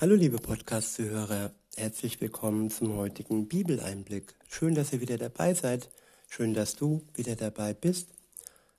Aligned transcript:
Hallo 0.00 0.14
liebe 0.14 0.38
Podcast-Zuhörer, 0.38 1.52
herzlich 1.76 2.22
willkommen 2.22 2.70
zum 2.70 2.96
heutigen 2.96 3.48
Bibeleinblick. 3.48 4.34
Schön, 4.48 4.74
dass 4.74 4.94
ihr 4.94 5.02
wieder 5.02 5.18
dabei 5.18 5.52
seid. 5.52 5.90
Schön, 6.26 6.54
dass 6.54 6.74
du 6.74 7.02
wieder 7.12 7.36
dabei 7.36 7.74
bist. 7.74 8.08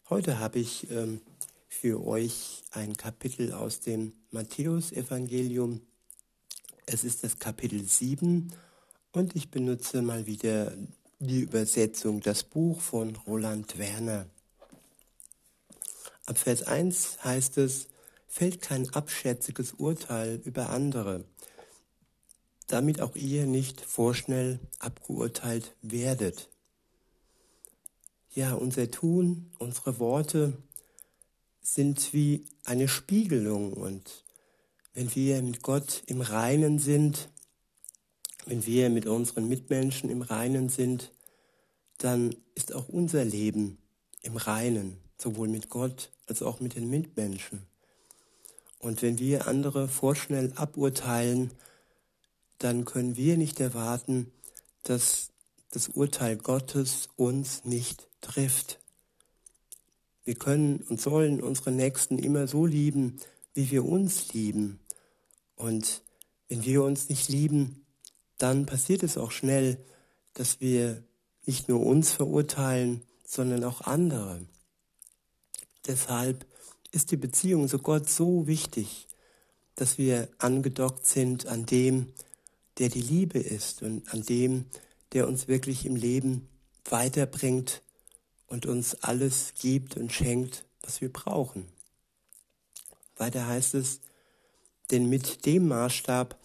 Heute 0.09 0.39
habe 0.39 0.57
ich 0.57 0.89
ähm, 0.89 1.21
für 1.69 2.03
euch 2.03 2.63
ein 2.71 2.97
Kapitel 2.97 3.53
aus 3.53 3.81
dem 3.81 4.13
Matthäusevangelium. 4.31 5.81
Es 6.87 7.03
ist 7.03 7.23
das 7.23 7.37
Kapitel 7.37 7.83
7 7.83 8.51
und 9.11 9.35
ich 9.35 9.51
benutze 9.51 10.01
mal 10.01 10.25
wieder 10.25 10.73
die 11.19 11.41
Übersetzung, 11.41 12.21
das 12.21 12.41
Buch 12.41 12.81
von 12.81 13.15
Roland 13.27 13.77
Werner. 13.77 14.25
Ab 16.25 16.39
Vers 16.39 16.63
1 16.63 17.23
heißt 17.23 17.59
es, 17.59 17.90
fällt 18.31 18.61
kein 18.61 18.89
abschätziges 18.91 19.73
Urteil 19.73 20.41
über 20.45 20.69
andere, 20.69 21.25
damit 22.67 23.01
auch 23.01 23.17
ihr 23.17 23.45
nicht 23.45 23.81
vorschnell 23.81 24.61
abgeurteilt 24.79 25.75
werdet. 25.81 26.49
Ja, 28.33 28.53
unser 28.53 28.89
Tun, 28.89 29.51
unsere 29.59 29.99
Worte 29.99 30.53
sind 31.61 32.13
wie 32.13 32.45
eine 32.63 32.87
Spiegelung 32.87 33.73
und 33.73 34.23
wenn 34.93 35.13
wir 35.13 35.41
mit 35.41 35.61
Gott 35.61 36.01
im 36.05 36.21
Reinen 36.21 36.79
sind, 36.79 37.27
wenn 38.45 38.65
wir 38.65 38.89
mit 38.89 39.07
unseren 39.07 39.49
Mitmenschen 39.49 40.09
im 40.09 40.21
Reinen 40.21 40.69
sind, 40.69 41.11
dann 41.97 42.33
ist 42.55 42.73
auch 42.73 42.87
unser 42.87 43.25
Leben 43.25 43.77
im 44.21 44.37
Reinen, 44.37 45.01
sowohl 45.17 45.49
mit 45.49 45.69
Gott 45.69 46.13
als 46.27 46.41
auch 46.41 46.61
mit 46.61 46.75
den 46.75 46.89
Mitmenschen. 46.89 47.70
Und 48.81 49.03
wenn 49.03 49.19
wir 49.19 49.47
andere 49.47 49.87
vorschnell 49.87 50.53
aburteilen, 50.55 51.51
dann 52.57 52.83
können 52.83 53.15
wir 53.15 53.37
nicht 53.37 53.59
erwarten, 53.59 54.31
dass 54.83 55.29
das 55.69 55.87
Urteil 55.87 56.35
Gottes 56.35 57.07
uns 57.15 57.63
nicht 57.63 58.07
trifft. 58.21 58.79
Wir 60.23 60.33
können 60.33 60.81
und 60.89 60.99
sollen 60.99 61.41
unsere 61.41 61.71
Nächsten 61.71 62.17
immer 62.17 62.47
so 62.47 62.65
lieben, 62.65 63.19
wie 63.53 63.69
wir 63.69 63.85
uns 63.85 64.33
lieben. 64.33 64.79
Und 65.55 66.01
wenn 66.49 66.65
wir 66.65 66.83
uns 66.83 67.07
nicht 67.07 67.29
lieben, 67.29 67.85
dann 68.39 68.65
passiert 68.65 69.03
es 69.03 69.15
auch 69.15 69.31
schnell, 69.31 69.77
dass 70.33 70.59
wir 70.59 71.03
nicht 71.45 71.69
nur 71.69 71.85
uns 71.85 72.11
verurteilen, 72.11 73.03
sondern 73.23 73.63
auch 73.63 73.81
andere. 73.81 74.41
Deshalb 75.85 76.45
ist 76.91 77.11
die 77.11 77.17
Beziehung 77.17 77.67
zu 77.67 77.79
Gott 77.79 78.09
so 78.09 78.47
wichtig, 78.47 79.07
dass 79.75 79.97
wir 79.97 80.29
angedockt 80.37 81.05
sind 81.05 81.47
an 81.47 81.65
dem, 81.65 82.13
der 82.77 82.89
die 82.89 83.01
Liebe 83.01 83.39
ist 83.39 83.81
und 83.81 84.11
an 84.13 84.23
dem, 84.23 84.65
der 85.13 85.27
uns 85.27 85.47
wirklich 85.47 85.85
im 85.85 85.95
Leben 85.95 86.47
weiterbringt 86.85 87.81
und 88.47 88.65
uns 88.65 88.95
alles 88.95 89.53
gibt 89.59 89.97
und 89.97 90.11
schenkt, 90.11 90.65
was 90.81 91.01
wir 91.01 91.11
brauchen. 91.11 91.65
Weiter 93.17 93.47
heißt 93.47 93.75
es, 93.75 93.99
denn 94.89 95.07
mit 95.07 95.45
dem 95.45 95.67
Maßstab, 95.67 96.37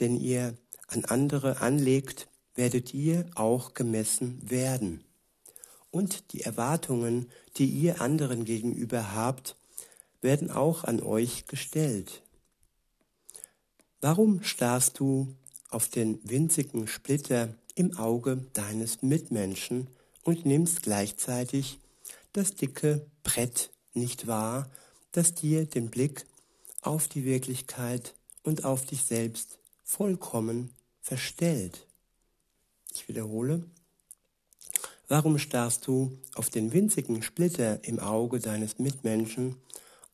den 0.00 0.20
ihr 0.20 0.56
an 0.88 1.04
andere 1.04 1.60
anlegt, 1.60 2.28
werdet 2.54 2.92
ihr 2.92 3.26
auch 3.34 3.74
gemessen 3.74 4.38
werden. 4.48 5.04
Und 5.90 6.32
die 6.32 6.42
Erwartungen, 6.42 7.30
die 7.56 7.66
ihr 7.66 8.00
anderen 8.00 8.44
gegenüber 8.44 9.14
habt, 9.14 9.56
werden 10.24 10.50
auch 10.50 10.82
an 10.82 11.00
euch 11.00 11.46
gestellt. 11.46 12.22
Warum 14.00 14.42
starrst 14.42 14.98
du 14.98 15.36
auf 15.70 15.88
den 15.88 16.18
winzigen 16.28 16.88
Splitter 16.88 17.54
im 17.74 17.96
Auge 17.96 18.38
deines 18.54 19.02
Mitmenschen 19.02 19.88
und 20.22 20.46
nimmst 20.46 20.82
gleichzeitig 20.82 21.78
das 22.32 22.54
dicke 22.54 23.06
Brett 23.22 23.70
nicht 23.92 24.26
wahr, 24.26 24.70
das 25.12 25.34
dir 25.34 25.66
den 25.66 25.90
Blick 25.90 26.26
auf 26.80 27.06
die 27.06 27.24
Wirklichkeit 27.24 28.14
und 28.42 28.64
auf 28.64 28.86
dich 28.86 29.04
selbst 29.04 29.58
vollkommen 29.84 30.74
verstellt? 31.00 31.86
Ich 32.92 33.08
wiederhole. 33.08 33.64
Warum 35.06 35.38
starrst 35.38 35.86
du 35.86 36.18
auf 36.34 36.48
den 36.48 36.72
winzigen 36.72 37.22
Splitter 37.22 37.84
im 37.84 38.00
Auge 38.00 38.40
deines 38.40 38.78
Mitmenschen 38.78 39.56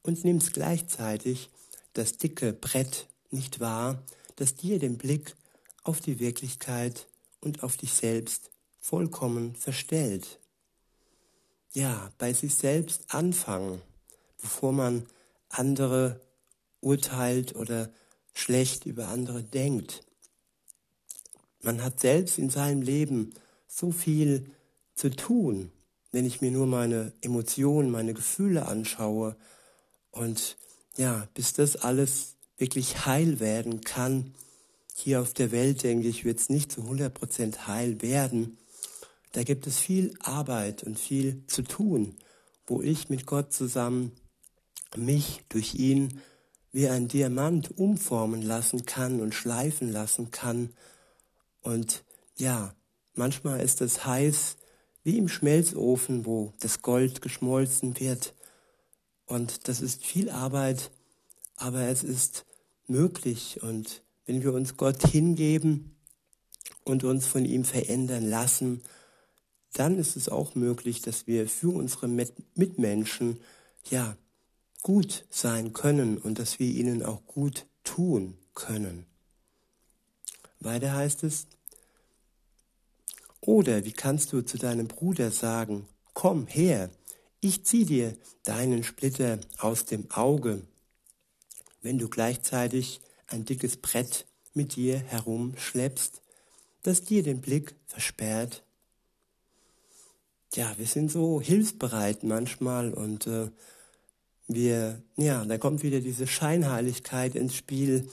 und 0.03 0.25
nimmst 0.25 0.53
gleichzeitig 0.53 1.51
das 1.93 2.17
dicke 2.17 2.53
Brett 2.53 3.09
nicht 3.31 3.61
wahr, 3.61 4.03
das 4.37 4.55
dir 4.55 4.79
den 4.79 4.99
Blick 4.99 5.37
auf 5.83 6.01
die 6.01 6.19
Wirklichkeit 6.19 7.07
und 7.41 7.63
auf 7.63 7.77
dich 7.77 7.93
selbst 7.93 8.51
vollkommen 8.79 9.55
verstellt. 9.55 10.41
Ja, 11.73 12.11
bei 12.19 12.33
sich 12.33 12.55
selbst 12.55 13.15
anfangen, 13.15 13.81
bevor 14.41 14.73
man 14.73 15.07
andere 15.49 16.21
urteilt 16.81 17.55
oder 17.55 17.91
schlecht 18.33 18.87
über 18.87 19.09
andere 19.09 19.43
denkt. 19.43 20.03
Man 21.63 21.83
hat 21.85 22.01
selbst 22.01 22.39
in 22.39 22.51
seinem 22.51 22.83
Leben 22.83 23.35
so 23.67 23.93
viel 23.93 24.51
zu 24.95 25.11
tun, 25.11 25.71
wenn 26.11 26.25
ich 26.25 26.41
mir 26.41 26.51
nur 26.51 26.67
meine 26.67 27.13
Emotionen, 27.21 27.91
meine 27.91 28.15
Gefühle 28.15 28.67
anschaue 28.67 29.37
und 30.11 30.57
ja, 30.97 31.29
bis 31.35 31.53
das 31.53 31.77
alles 31.77 32.37
wirklich 32.59 33.07
heil 33.07 33.41
werden 33.41 33.81
kann, 33.81 34.35
hier 34.95 35.21
auf 35.21 35.33
der 35.33 35.51
Welt, 35.51 35.83
denke 35.83 36.09
ich, 36.09 36.25
wird 36.25 36.39
es 36.39 36.51
nicht 36.51 36.73
zu 36.73 36.83
100% 36.83 37.67
heil 37.67 38.03
werden. 38.03 38.59
Da 39.33 39.45
gibt 39.45 39.67
es 39.67 39.79
viel 39.79 40.15
Arbeit 40.21 40.83
und 40.83 40.99
viel 40.99 41.43
zu 41.47 41.63
tun, 41.63 42.17
wo 42.67 42.83
ich 42.83 43.09
mit 43.09 43.27
Gott 43.27 43.53
zusammen 43.53 44.13
mich 44.97 45.43
durch 45.49 45.75
ihn 45.75 46.21
wie 46.73 46.89
ein 46.89 47.09
Diamant 47.09 47.79
umformen 47.79 48.43
lassen 48.43 48.87
kann 48.87 49.21
und 49.21 49.35
schleifen 49.35 49.91
lassen 49.91 50.31
kann. 50.31 50.71
Und 51.63 52.05
ja, 52.37 52.75
manchmal 53.15 53.61
ist 53.61 53.81
es 53.81 54.05
heiß 54.05 54.57
wie 55.03 55.19
im 55.19 55.29
Schmelzofen, 55.29 56.27
wo 56.27 56.53
das 56.61 56.83
Gold 56.83 57.23
geschmolzen 57.23 57.99
wird. 57.99 58.35
Und 59.31 59.69
das 59.69 59.81
ist 59.81 60.05
viel 60.05 60.29
Arbeit, 60.29 60.91
aber 61.55 61.83
es 61.83 62.03
ist 62.03 62.45
möglich. 62.89 63.63
Und 63.63 64.03
wenn 64.27 64.43
wir 64.43 64.53
uns 64.53 64.77
Gott 64.77 65.07
hingeben 65.07 65.95
und 66.83 67.05
uns 67.05 67.27
von 67.27 67.45
ihm 67.45 67.63
verändern 67.63 68.29
lassen, 68.29 68.83
dann 69.73 69.99
ist 69.99 70.17
es 70.17 70.29
auch 70.29 70.57
möglich, 70.57 71.01
dass 71.01 71.29
wir 71.29 71.49
für 71.49 71.69
unsere 71.69 72.09
Mitmenschen 72.09 73.39
ja 73.89 74.17
gut 74.83 75.25
sein 75.31 75.73
können 75.75 76.19
und 76.19 76.41
dass 76.41 76.59
wir 76.59 76.67
ihnen 76.69 77.05
auch 77.05 77.25
gut 77.25 77.67
tun 77.85 78.37
können. 78.55 79.07
Weiter 80.59 80.93
heißt 80.93 81.23
es, 81.23 81.47
oder 83.41 83.85
wie 83.85 83.93
kannst 83.93 84.33
du 84.33 84.43
zu 84.43 84.59
deinem 84.59 84.89
Bruder 84.89 85.31
sagen, 85.31 85.87
komm 86.15 86.49
her, 86.49 86.91
ich 87.41 87.65
zieh 87.65 87.85
dir 87.85 88.17
deinen 88.45 88.85
Splitter 88.85 89.41
aus 89.59 89.87
dem 89.87 90.11
Auge, 90.11 90.63
wenn 91.83 91.99
du 91.99 92.09
gleichzeitig 92.09 93.01
ein 93.27 93.45
dickes 93.45 93.77
Brett 93.77 94.27
mit 94.53 94.77
dir 94.77 94.99
herumschleppst, 94.99 96.21
das 96.83 97.05
dir 97.05 97.23
den 97.23 97.41
Blick 97.41 97.75
versperrt. 97.87 98.63
Ja, 100.55 100.77
wir 100.79 100.87
sind 100.87 101.11
so 101.11 101.41
hilfsbereit 101.41 102.25
manchmal 102.25 102.93
und 102.93 103.27
äh, 103.27 103.51
wir, 104.49 105.01
ja, 105.17 105.45
da 105.45 105.59
kommt 105.59 105.83
wieder 105.83 106.01
diese 106.01 106.27
Scheinheiligkeit 106.27 107.37
ins 107.37 107.55
Spiel, 107.55 108.09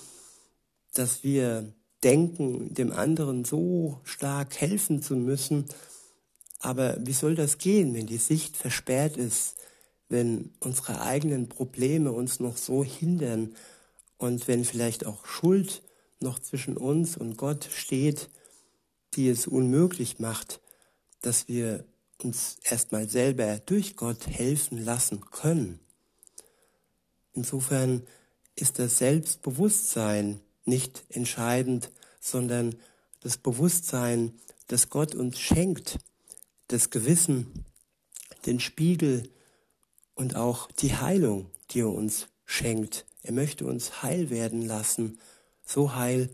dass 0.94 1.24
wir 1.24 1.74
denken, 2.04 2.74
dem 2.76 2.92
anderen 2.92 3.44
so 3.44 4.00
stark 4.04 4.62
helfen 4.62 5.02
zu 5.02 5.16
müssen, 5.16 5.66
aber 6.60 6.98
wie 7.00 7.14
soll 7.14 7.36
das 7.36 7.58
gehen, 7.58 7.94
wenn 7.94 8.08
die 8.08 8.18
Sicht 8.18 8.58
versperrt 8.58 9.18
ist, 9.18 9.56
wenn 10.10 10.52
unsere 10.60 11.02
eigenen 11.02 11.50
Probleme 11.50 12.12
uns 12.12 12.40
noch 12.40 12.58
so 12.58 12.84
hindern 12.84 13.56
und 14.18 14.48
wenn 14.48 14.66
vielleicht 14.66 15.06
auch 15.06 15.26
Schuld 15.26 15.82
noch 16.20 16.40
zwischen 16.40 16.78
uns 16.78 17.18
und 17.18 17.38
Gott 17.38 17.68
steht, 17.72 18.30
die 19.14 19.30
es 19.30 19.48
unmöglich 19.48 20.20
macht, 20.20 20.60
dass 21.22 21.48
wir 21.48 21.86
uns 22.24 22.58
erstmal 22.64 23.08
selber 23.10 23.60
durch 23.66 23.96
Gott 23.96 24.28
helfen 24.28 24.84
lassen 24.84 25.22
können. 25.32 25.80
Insofern 27.34 28.04
ist 28.56 28.80
das 28.80 28.98
Selbstbewusstsein 28.98 30.40
nicht 30.66 31.04
entscheidend, 31.10 31.92
sondern 32.20 32.76
das 33.22 33.38
Bewusstsein, 33.38 34.34
das 34.68 34.90
Gott 34.90 35.14
uns 35.14 35.40
schenkt, 35.40 36.00
das 36.68 36.90
Gewissen, 36.90 37.66
den 38.46 38.60
Spiegel 38.60 39.30
und 40.16 40.36
auch 40.36 40.72
die 40.72 40.96
Heilung, 40.96 41.50
die 41.72 41.82
er 41.82 41.90
uns 41.90 42.28
schenkt. 42.46 43.06
Er 43.24 43.34
möchte 43.34 43.66
uns 43.66 44.02
heil 44.02 44.30
werden 44.30 44.62
lassen, 44.62 45.20
so 45.66 45.96
heil, 45.96 46.30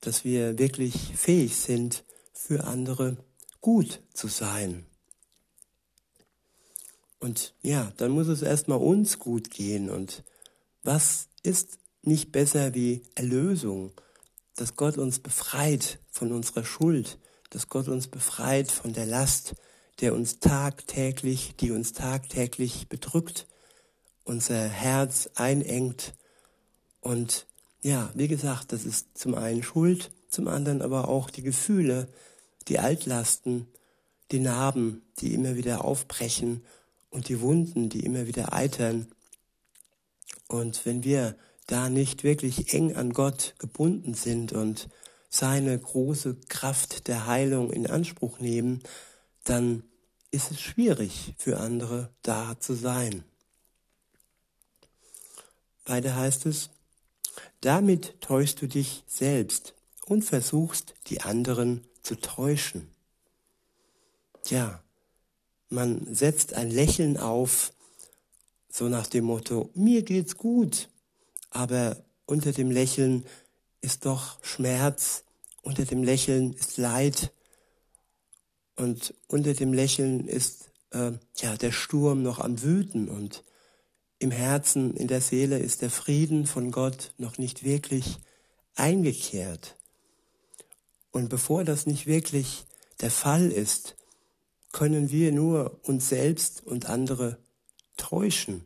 dass 0.00 0.24
wir 0.24 0.58
wirklich 0.58 0.94
fähig 1.16 1.56
sind, 1.56 2.04
für 2.32 2.64
andere 2.64 3.16
gut 3.60 4.00
zu 4.14 4.28
sein. 4.28 4.86
Und 7.20 7.54
ja, 7.62 7.92
dann 7.96 8.12
muss 8.12 8.28
es 8.28 8.42
erstmal 8.42 8.78
uns 8.78 9.18
gut 9.18 9.50
gehen. 9.50 9.90
Und 9.90 10.22
was 10.82 11.28
ist 11.42 11.78
nicht 12.02 12.32
besser 12.32 12.74
wie 12.74 13.02
Erlösung? 13.14 13.92
Dass 14.54 14.76
Gott 14.76 14.98
uns 14.98 15.18
befreit 15.18 15.98
von 16.10 16.32
unserer 16.32 16.64
Schuld, 16.64 17.18
dass 17.50 17.68
Gott 17.68 17.88
uns 17.88 18.08
befreit 18.08 18.70
von 18.70 18.92
der 18.92 19.06
Last, 19.06 19.54
der 20.00 20.14
uns 20.14 20.38
tagtäglich, 20.38 21.54
die 21.56 21.70
uns 21.70 21.92
tagtäglich 21.92 22.88
bedrückt, 22.88 23.46
unser 24.24 24.68
Herz 24.68 25.30
einengt. 25.34 26.14
Und 27.00 27.46
ja, 27.82 28.10
wie 28.14 28.28
gesagt, 28.28 28.72
das 28.72 28.84
ist 28.84 29.18
zum 29.18 29.34
einen 29.34 29.62
Schuld, 29.62 30.10
zum 30.28 30.48
anderen 30.48 30.82
aber 30.82 31.08
auch 31.08 31.30
die 31.30 31.42
Gefühle, 31.42 32.08
die 32.68 32.78
Altlasten, 32.78 33.66
die 34.30 34.40
Narben, 34.40 35.02
die 35.20 35.34
immer 35.34 35.56
wieder 35.56 35.84
aufbrechen 35.84 36.64
und 37.10 37.28
die 37.28 37.40
Wunden, 37.40 37.88
die 37.88 38.04
immer 38.04 38.26
wieder 38.26 38.52
eitern. 38.52 39.08
Und 40.48 40.84
wenn 40.84 41.02
wir 41.02 41.34
da 41.66 41.88
nicht 41.88 42.24
wirklich 42.24 42.72
eng 42.74 42.94
an 42.94 43.12
Gott 43.12 43.54
gebunden 43.58 44.14
sind 44.14 44.52
und 44.52 44.88
seine 45.30 45.78
große 45.78 46.36
Kraft 46.48 47.08
der 47.08 47.26
Heilung 47.26 47.70
in 47.70 47.86
Anspruch 47.86 48.38
nehmen, 48.38 48.82
dann 49.48 49.82
ist 50.30 50.50
es 50.50 50.60
schwierig 50.60 51.34
für 51.38 51.58
andere 51.58 52.10
da 52.22 52.60
zu 52.60 52.74
sein. 52.74 53.24
Weiter 55.86 56.16
heißt 56.16 56.44
es, 56.46 56.68
damit 57.62 58.20
täuschst 58.20 58.60
du 58.60 58.66
dich 58.68 59.04
selbst 59.06 59.74
und 60.04 60.22
versuchst 60.22 60.94
die 61.06 61.22
anderen 61.22 61.86
zu 62.02 62.16
täuschen. 62.16 62.88
Ja, 64.46 64.82
man 65.70 66.14
setzt 66.14 66.52
ein 66.52 66.70
Lächeln 66.70 67.16
auf, 67.16 67.72
so 68.70 68.88
nach 68.88 69.06
dem 69.06 69.24
Motto, 69.24 69.70
mir 69.74 70.02
geht's 70.02 70.36
gut, 70.36 70.90
aber 71.50 71.96
unter 72.26 72.52
dem 72.52 72.70
Lächeln 72.70 73.24
ist 73.80 74.04
doch 74.04 74.44
Schmerz, 74.44 75.24
unter 75.62 75.86
dem 75.86 76.02
Lächeln 76.02 76.52
ist 76.52 76.76
Leid 76.76 77.32
und 78.78 79.14
unter 79.26 79.54
dem 79.54 79.72
Lächeln 79.72 80.26
ist 80.26 80.70
äh, 80.92 81.12
ja 81.36 81.56
der 81.56 81.72
Sturm 81.72 82.22
noch 82.22 82.38
am 82.38 82.62
Wüten 82.62 83.08
und 83.08 83.44
im 84.20 84.30
Herzen, 84.30 84.94
in 84.94 85.08
der 85.08 85.20
Seele 85.20 85.58
ist 85.58 85.82
der 85.82 85.90
Frieden 85.90 86.46
von 86.46 86.70
Gott 86.70 87.12
noch 87.18 87.38
nicht 87.38 87.64
wirklich 87.64 88.18
eingekehrt. 88.74 89.76
Und 91.10 91.28
bevor 91.28 91.64
das 91.64 91.86
nicht 91.86 92.06
wirklich 92.06 92.66
der 93.00 93.10
Fall 93.10 93.50
ist, 93.50 93.96
können 94.72 95.10
wir 95.10 95.32
nur 95.32 95.80
uns 95.82 96.08
selbst 96.08 96.64
und 96.64 96.86
andere 96.86 97.38
täuschen. 97.96 98.64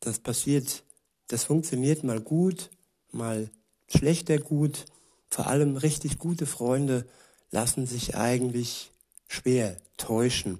Das 0.00 0.18
passiert, 0.18 0.84
das 1.28 1.44
funktioniert 1.44 2.04
mal 2.04 2.20
gut, 2.20 2.70
mal 3.12 3.50
schlechter 3.88 4.38
gut. 4.38 4.84
Vor 5.30 5.46
allem 5.46 5.76
richtig 5.76 6.18
gute 6.18 6.46
Freunde 6.46 7.06
lassen 7.54 7.86
sich 7.86 8.16
eigentlich 8.16 8.90
schwer 9.28 9.76
täuschen. 9.96 10.58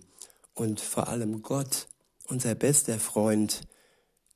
Und 0.54 0.80
vor 0.80 1.08
allem 1.08 1.42
Gott 1.42 1.88
unser 2.28 2.54
bester 2.54 3.00
Freund, 3.00 3.62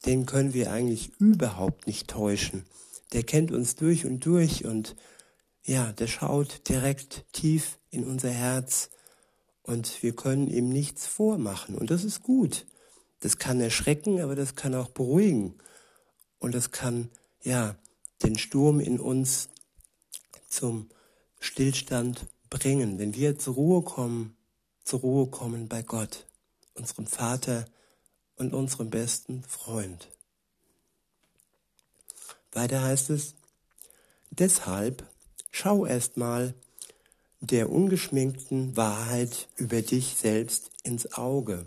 den 0.05 0.27
können 0.27 0.55
wir 0.55 0.73
eigentlich 0.73 1.13
überhaupt 1.21 1.87
nicht 1.87 2.09
täuschen. 2.09 2.65
Der 3.13 3.23
kennt 3.23 3.53
uns 3.53 3.77
durch 3.77 4.05
und 4.07 4.27
durch 4.27 4.65
und 4.65 4.97
ja, 5.63 5.93
der 5.93 6.09
schaut 6.09 6.69
direkt 6.69 7.25
tief 7.33 7.79
in 7.91 8.05
unser 8.05 8.31
Herz 8.31 8.91
und 9.63 10.03
wir 10.03 10.17
können 10.17 10.49
ihm 10.49 10.69
nichts 10.69 11.07
vormachen 11.07 11.77
und 11.77 11.91
das 11.91 12.03
ist 12.03 12.25
gut. 12.25 12.67
Das 13.21 13.39
kann 13.39 13.61
erschrecken, 13.61 14.21
aber 14.21 14.35
das 14.35 14.57
kann 14.57 14.75
auch 14.75 14.89
beruhigen 14.89 15.55
und 16.41 16.57
das 16.57 16.73
kann 16.73 17.09
ja 17.41 17.77
den 18.25 18.37
Sturm 18.37 18.81
in 18.81 18.99
uns 18.99 19.49
zum 20.49 20.91
Stillstand 21.39 22.27
bringen, 22.51 22.99
wenn 22.99 23.15
wir 23.15 23.39
zur 23.39 23.55
Ruhe 23.55 23.83
kommen, 23.83 24.37
zur 24.85 25.01
Ruhe 25.01 25.27
kommen 25.29 25.69
bei 25.69 25.83
Gott, 25.83 26.27
unserem 26.75 27.07
Vater, 27.07 27.67
und 28.39 28.55
unserem 28.55 28.89
besten 28.89 29.43
Freund. 29.43 30.09
Weiter 32.53 32.83
heißt 32.83 33.11
es, 33.11 33.35
deshalb 34.31 35.07
schau 35.51 35.85
erstmal 35.85 36.55
der 37.41 37.71
ungeschminkten 37.71 38.77
Wahrheit 38.77 39.49
über 39.57 39.83
dich 39.83 40.15
selbst 40.17 40.71
ins 40.83 41.13
Auge. 41.13 41.67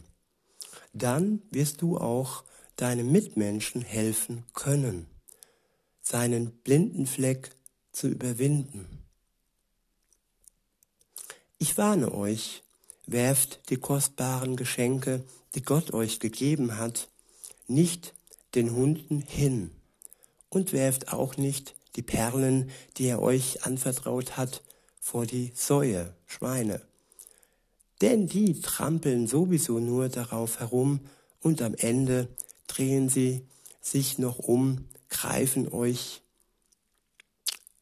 Dann 0.94 1.42
wirst 1.52 1.82
du 1.82 1.98
auch 1.98 2.44
deinem 2.76 3.12
Mitmenschen 3.12 3.82
helfen 3.82 4.44
können, 4.54 5.08
seinen 6.02 6.52
blinden 6.52 7.06
Fleck 7.06 7.52
zu 7.92 8.08
überwinden. 8.08 9.01
Ich 11.62 11.78
warne 11.78 12.12
euch, 12.12 12.64
werft 13.06 13.70
die 13.70 13.78
kostbaren 13.78 14.56
Geschenke 14.56 15.24
die 15.54 15.62
Gott 15.62 15.94
euch 15.94 16.20
gegeben 16.20 16.80
hat, 16.80 17.08
nicht 17.68 18.16
den 18.56 18.72
Hunden 18.76 19.22
hin 19.22 19.70
und 20.50 20.74
werft 20.74 21.14
auch 21.14 21.38
nicht 21.38 21.76
die 21.96 22.02
Perlen, 22.02 22.72
die 22.98 23.06
er 23.06 23.22
euch 23.22 23.64
anvertraut 23.64 24.38
hat, 24.38 24.64
vor 25.00 25.28
die 25.28 25.52
Säue, 25.54 26.16
Schweine. 26.26 26.82
Denn 28.02 28.26
die 28.26 28.60
trampeln 28.60 29.28
sowieso 29.28 29.78
nur 29.78 30.10
darauf 30.10 30.60
herum 30.60 31.02
und 31.42 31.62
am 31.62 31.76
Ende 31.76 32.28
drehen 32.66 33.08
sie 33.08 33.46
sich 33.82 34.18
noch 34.18 34.40
um, 34.40 34.90
greifen 35.10 35.72
euch 35.72 36.24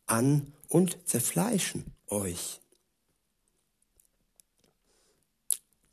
an 0.06 0.52
und 0.68 0.98
zerfleischen 1.06 1.86
euch. 2.10 2.60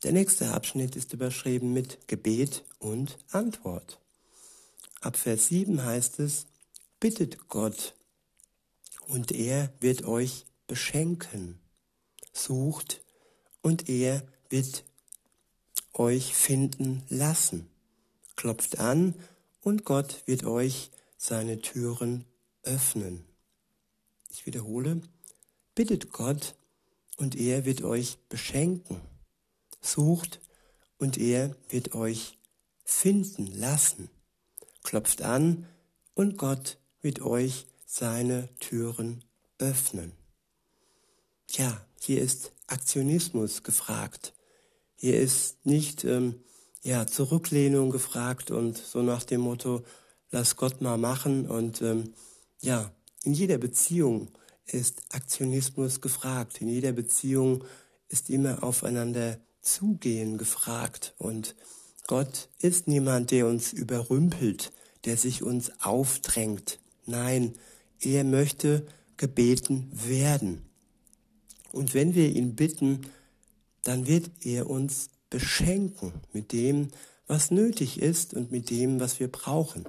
Der 0.03 0.11
nächste 0.11 0.51
Abschnitt 0.51 0.95
ist 0.95 1.13
überschrieben 1.13 1.73
mit 1.73 2.07
Gebet 2.07 2.63
und 2.77 3.17
Antwort. 3.31 3.99
Ab 5.01 5.17
Vers 5.17 5.47
7 5.47 5.83
heißt 5.83 6.19
es, 6.19 6.45
bittet 6.99 7.47
Gott 7.47 7.95
und 9.07 9.31
er 9.31 9.73
wird 9.79 10.05
euch 10.05 10.45
beschenken. 10.67 11.59
Sucht 12.31 13.01
und 13.61 13.89
er 13.89 14.21
wird 14.49 14.83
euch 15.93 16.35
finden 16.35 17.03
lassen. 17.09 17.67
Klopft 18.35 18.77
an 18.77 19.15
und 19.61 19.83
Gott 19.83 20.21
wird 20.27 20.43
euch 20.43 20.91
seine 21.17 21.59
Türen 21.61 22.25
öffnen. 22.61 23.25
Ich 24.29 24.45
wiederhole, 24.45 25.01
bittet 25.73 26.11
Gott 26.11 26.53
und 27.17 27.35
er 27.35 27.65
wird 27.65 27.81
euch 27.81 28.19
beschenken. 28.29 29.01
Sucht 29.87 30.39
und 30.97 31.17
er 31.17 31.55
wird 31.69 31.95
euch 31.95 32.37
finden 32.83 33.47
lassen. 33.47 34.09
Klopft 34.83 35.21
an 35.21 35.65
und 36.13 36.37
Gott 36.37 36.77
wird 37.01 37.21
euch 37.21 37.67
seine 37.85 38.49
Türen 38.59 39.23
öffnen. 39.59 40.11
Ja, 41.51 41.85
hier 42.01 42.21
ist 42.21 42.51
Aktionismus 42.67 43.63
gefragt. 43.63 44.33
Hier 44.95 45.19
ist 45.19 45.65
nicht 45.65 46.03
ähm, 46.03 46.41
ja, 46.83 47.07
Zurücklehnung 47.07 47.91
gefragt 47.91 48.51
und 48.51 48.77
so 48.77 49.01
nach 49.01 49.23
dem 49.23 49.41
Motto, 49.41 49.83
lass 50.31 50.55
Gott 50.55 50.81
mal 50.81 50.97
machen. 50.97 51.47
Und 51.47 51.81
ähm, 51.81 52.13
ja, 52.61 52.91
in 53.23 53.33
jeder 53.33 53.57
Beziehung 53.57 54.29
ist 54.65 55.03
Aktionismus 55.11 56.01
gefragt. 56.01 56.61
In 56.61 56.67
jeder 56.67 56.91
Beziehung 56.91 57.63
ist 58.09 58.29
immer 58.29 58.63
aufeinander 58.63 59.37
Zugehen 59.61 60.37
gefragt. 60.37 61.13
Und 61.17 61.55
Gott 62.07 62.49
ist 62.59 62.87
niemand, 62.87 63.31
der 63.31 63.47
uns 63.47 63.73
überrümpelt, 63.73 64.71
der 65.05 65.17
sich 65.17 65.43
uns 65.43 65.71
aufdrängt. 65.81 66.79
Nein, 67.05 67.53
er 67.99 68.23
möchte 68.23 68.87
gebeten 69.17 69.89
werden. 69.91 70.61
Und 71.71 71.93
wenn 71.93 72.15
wir 72.15 72.29
ihn 72.29 72.55
bitten, 72.55 73.01
dann 73.83 74.07
wird 74.07 74.29
er 74.41 74.69
uns 74.69 75.09
beschenken 75.29 76.13
mit 76.31 76.51
dem, 76.51 76.89
was 77.27 77.51
nötig 77.51 78.01
ist 78.01 78.33
und 78.33 78.51
mit 78.51 78.69
dem, 78.69 78.99
was 78.99 79.19
wir 79.19 79.27
brauchen. 79.29 79.85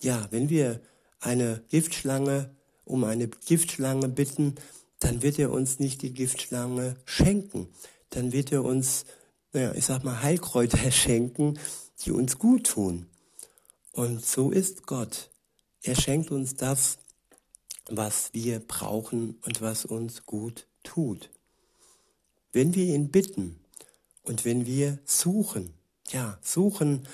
Ja, 0.00 0.28
wenn 0.30 0.48
wir 0.48 0.80
eine 1.18 1.62
Giftschlange 1.70 2.54
um 2.84 3.02
eine 3.02 3.26
Giftschlange 3.26 4.08
bitten, 4.08 4.54
dann 5.00 5.22
wird 5.22 5.38
er 5.38 5.50
uns 5.50 5.80
nicht 5.80 6.02
die 6.02 6.12
Giftschlange 6.12 6.96
schenken 7.04 7.68
dann 8.10 8.32
wird 8.32 8.52
er 8.52 8.64
uns, 8.64 9.04
naja, 9.52 9.72
ich 9.74 9.86
sag 9.86 10.04
mal, 10.04 10.22
Heilkräuter 10.22 10.90
schenken, 10.90 11.58
die 12.04 12.12
uns 12.12 12.38
gut 12.38 12.64
tun. 12.64 13.06
Und 13.92 14.24
so 14.24 14.50
ist 14.50 14.86
Gott. 14.86 15.30
Er 15.82 15.94
schenkt 15.94 16.30
uns 16.30 16.54
das, 16.54 16.98
was 17.88 18.34
wir 18.34 18.60
brauchen 18.60 19.38
und 19.44 19.60
was 19.62 19.84
uns 19.84 20.26
gut 20.26 20.66
tut. 20.82 21.30
Wenn 22.52 22.74
wir 22.74 22.84
ihn 22.84 23.10
bitten 23.10 23.60
und 24.22 24.44
wenn 24.44 24.66
wir 24.66 24.98
suchen, 25.04 25.72
ja, 26.10 26.38
suchen, 26.42 27.06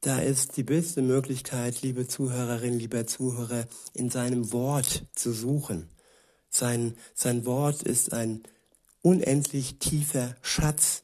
da 0.00 0.18
ist 0.18 0.56
die 0.56 0.62
beste 0.62 1.02
Möglichkeit, 1.02 1.82
liebe 1.82 2.06
Zuhörerin, 2.06 2.78
lieber 2.78 3.06
Zuhörer, 3.06 3.66
in 3.94 4.10
seinem 4.10 4.52
Wort 4.52 5.04
zu 5.14 5.32
suchen. 5.32 5.88
Sein, 6.50 6.96
sein 7.14 7.46
Wort 7.46 7.82
ist 7.82 8.12
ein 8.12 8.42
unendlich 9.04 9.78
tiefer 9.78 10.34
Schatz, 10.40 11.02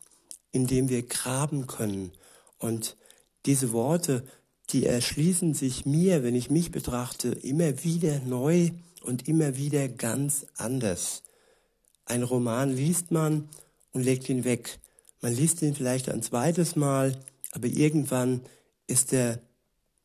in 0.53 0.67
dem 0.67 0.89
wir 0.89 1.07
graben 1.07 1.67
können. 1.67 2.13
Und 2.59 2.97
diese 3.45 3.73
Worte, 3.73 4.25
die 4.71 4.87
erschließen 4.87 5.53
sich 5.53 5.85
mir, 5.85 6.23
wenn 6.23 6.35
ich 6.35 6.51
mich 6.51 6.71
betrachte, 6.71 7.29
immer 7.29 7.85
wieder 7.85 8.21
neu 8.21 8.71
und 9.03 9.29
immer 9.29 9.57
wieder 9.59 9.87
ganz 9.89 10.47
anders. 10.57 11.23
Ein 12.07 12.23
Roman 12.23 12.75
liest 12.75 13.11
man 13.11 13.51
und 13.93 14.03
legt 14.03 14.29
ihn 14.31 14.45
weg. 14.45 14.81
Man 15.21 15.35
liest 15.35 15.61
ihn 15.61 15.75
vielleicht 15.75 16.09
ein 16.09 16.23
zweites 16.23 16.77
Mal, 16.77 17.21
aber 17.53 17.67
irgendwann 17.67 18.41
ist 18.87 19.13
der, 19.13 19.41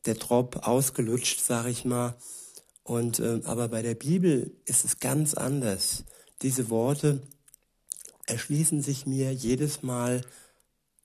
der 0.04 0.18
Trop 0.18 0.66
ausgelutscht, 0.66 1.40
sag 1.40 1.66
ich 1.66 1.86
mal. 1.86 2.14
Und, 2.82 3.20
äh, 3.20 3.40
aber 3.44 3.68
bei 3.68 3.80
der 3.80 3.94
Bibel 3.94 4.54
ist 4.66 4.84
es 4.84 5.00
ganz 5.00 5.32
anders. 5.32 6.04
Diese 6.42 6.68
Worte 6.68 7.22
erschließen 8.26 8.82
sich 8.82 9.06
mir 9.06 9.32
jedes 9.32 9.82
Mal 9.82 10.22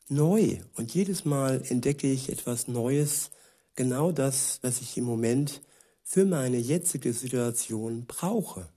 neu 0.10 0.58
und 0.76 0.94
jedes 0.94 1.26
Mal 1.26 1.64
entdecke 1.70 2.12
ich 2.12 2.30
etwas 2.30 2.68
Neues, 2.68 3.32
genau 3.76 4.12
das, 4.12 4.60
was 4.62 4.82
ich 4.82 4.98
im 4.98 5.06
Moment 5.06 5.62
für 6.04 6.26
meine 6.26 6.58
jetzige 6.58 7.14
Situation 7.14 8.06
brauche. 8.06 8.68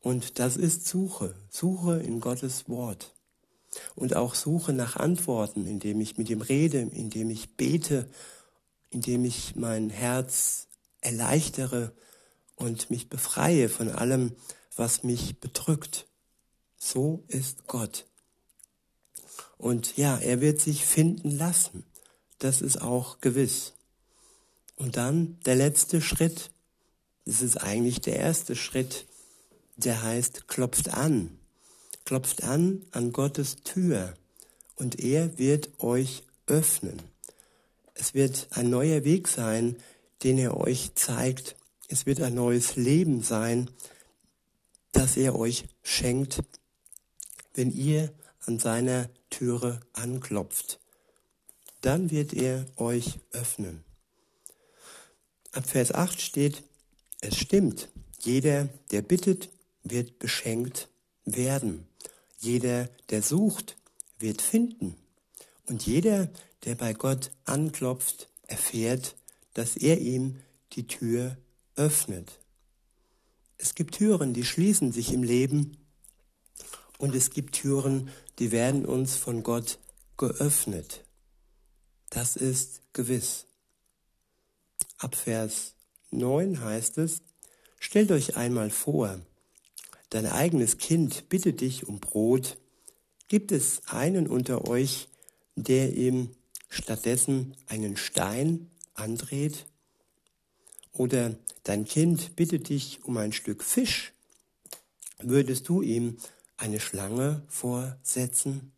Und 0.00 0.38
das 0.38 0.56
ist 0.56 0.86
Suche, 0.86 1.34
Suche 1.50 2.00
in 2.00 2.20
Gottes 2.20 2.68
Wort. 2.68 3.14
Und 3.94 4.16
auch 4.16 4.34
Suche 4.34 4.72
nach 4.72 4.96
Antworten, 4.96 5.66
indem 5.66 6.00
ich 6.00 6.18
mit 6.18 6.30
ihm 6.30 6.40
rede, 6.40 6.80
indem 6.80 7.30
ich 7.30 7.56
bete, 7.56 8.08
indem 8.90 9.24
ich 9.24 9.56
mein 9.56 9.90
Herz 9.90 10.68
erleichtere 11.00 11.92
und 12.56 12.90
mich 12.90 13.08
befreie 13.08 13.68
von 13.68 13.88
allem, 13.90 14.34
was 14.76 15.02
mich 15.02 15.40
bedrückt. 15.40 16.06
So 16.82 17.24
ist 17.28 17.66
Gott. 17.66 18.06
Und 19.58 19.98
ja, 19.98 20.16
er 20.18 20.40
wird 20.40 20.60
sich 20.60 20.86
finden 20.86 21.30
lassen. 21.30 21.84
Das 22.38 22.62
ist 22.62 22.80
auch 22.80 23.20
gewiss. 23.20 23.74
Und 24.76 24.96
dann 24.96 25.38
der 25.44 25.56
letzte 25.56 26.00
Schritt, 26.00 26.50
das 27.26 27.42
ist 27.42 27.58
eigentlich 27.58 28.00
der 28.00 28.16
erste 28.16 28.56
Schritt, 28.56 29.06
der 29.76 30.02
heißt, 30.02 30.48
klopft 30.48 30.88
an. 30.88 31.38
Klopft 32.06 32.44
an 32.44 32.86
an 32.92 33.12
Gottes 33.12 33.56
Tür 33.56 34.14
und 34.76 34.98
er 34.98 35.38
wird 35.38 35.68
euch 35.80 36.24
öffnen. 36.46 37.02
Es 37.92 38.14
wird 38.14 38.48
ein 38.52 38.70
neuer 38.70 39.04
Weg 39.04 39.28
sein, 39.28 39.76
den 40.22 40.38
er 40.38 40.56
euch 40.56 40.94
zeigt. 40.94 41.56
Es 41.88 42.06
wird 42.06 42.22
ein 42.22 42.34
neues 42.34 42.76
Leben 42.76 43.22
sein, 43.22 43.70
das 44.92 45.18
er 45.18 45.38
euch 45.38 45.66
schenkt, 45.82 46.42
wenn 47.54 47.70
ihr 47.70 48.12
an 48.46 48.58
seiner 48.58 49.08
Türe 49.28 49.80
anklopft. 49.92 50.80
Dann 51.80 52.10
wird 52.10 52.32
er 52.34 52.66
euch 52.76 53.20
öffnen. 53.32 53.84
Ab 55.52 55.68
Vers 55.68 55.92
8 55.92 56.20
steht, 56.20 56.62
es 57.20 57.36
stimmt, 57.36 57.88
jeder, 58.20 58.68
der 58.90 59.02
bittet, 59.02 59.50
wird 59.82 60.18
beschenkt 60.18 60.88
werden. 61.24 61.86
Jeder, 62.38 62.88
der 63.10 63.22
sucht, 63.22 63.76
wird 64.18 64.42
finden. 64.42 64.96
Und 65.66 65.86
jeder, 65.86 66.30
der 66.64 66.74
bei 66.74 66.92
Gott 66.92 67.30
anklopft, 67.44 68.28
erfährt, 68.46 69.16
dass 69.54 69.76
er 69.76 69.98
ihm 70.00 70.40
die 70.72 70.86
Tür 70.86 71.36
öffnet. 71.76 72.38
Es 73.58 73.74
gibt 73.74 73.96
Türen, 73.96 74.32
die 74.34 74.44
schließen 74.44 74.92
sich 74.92 75.12
im 75.12 75.22
Leben 75.22 75.76
und 77.00 77.14
es 77.14 77.30
gibt 77.30 77.54
Türen, 77.54 78.10
die 78.38 78.52
werden 78.52 78.84
uns 78.84 79.16
von 79.16 79.42
Gott 79.42 79.78
geöffnet. 80.18 81.02
Das 82.10 82.36
ist 82.36 82.82
gewiss. 82.92 83.46
Ab 84.98 85.14
Vers 85.14 85.74
9 86.10 86.60
heißt 86.60 86.98
es, 86.98 87.22
stellt 87.78 88.10
euch 88.10 88.36
einmal 88.36 88.68
vor, 88.68 89.18
dein 90.10 90.26
eigenes 90.26 90.76
Kind 90.76 91.30
bittet 91.30 91.62
dich 91.62 91.88
um 91.88 92.00
Brot, 92.00 92.58
gibt 93.28 93.50
es 93.50 93.80
einen 93.86 94.26
unter 94.26 94.68
euch, 94.68 95.08
der 95.56 95.94
ihm 95.94 96.30
stattdessen 96.68 97.56
einen 97.66 97.96
Stein 97.96 98.70
andreht? 98.92 99.66
Oder 100.92 101.34
dein 101.62 101.86
Kind 101.86 102.36
bittet 102.36 102.68
dich 102.68 103.04
um 103.04 103.16
ein 103.16 103.32
Stück 103.32 103.64
Fisch, 103.64 104.12
würdest 105.22 105.66
du 105.68 105.80
ihm 105.80 106.18
eine 106.60 106.80
Schlange 106.80 107.42
vorsetzen? 107.48 108.72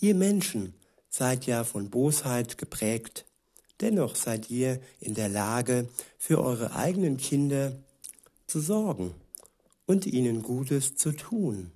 Ihr 0.00 0.14
Menschen 0.14 0.74
seid 1.08 1.46
ja 1.46 1.64
von 1.64 1.90
Bosheit 1.90 2.56
geprägt, 2.56 3.26
Dennoch 3.80 4.14
seid 4.14 4.50
ihr 4.50 4.80
in 5.00 5.14
der 5.14 5.28
Lage, 5.28 5.88
für 6.18 6.42
eure 6.42 6.74
eigenen 6.74 7.16
Kinder 7.16 7.78
zu 8.46 8.60
sorgen 8.60 9.14
und 9.86 10.06
ihnen 10.06 10.42
Gutes 10.42 10.96
zu 10.96 11.12
tun. 11.12 11.72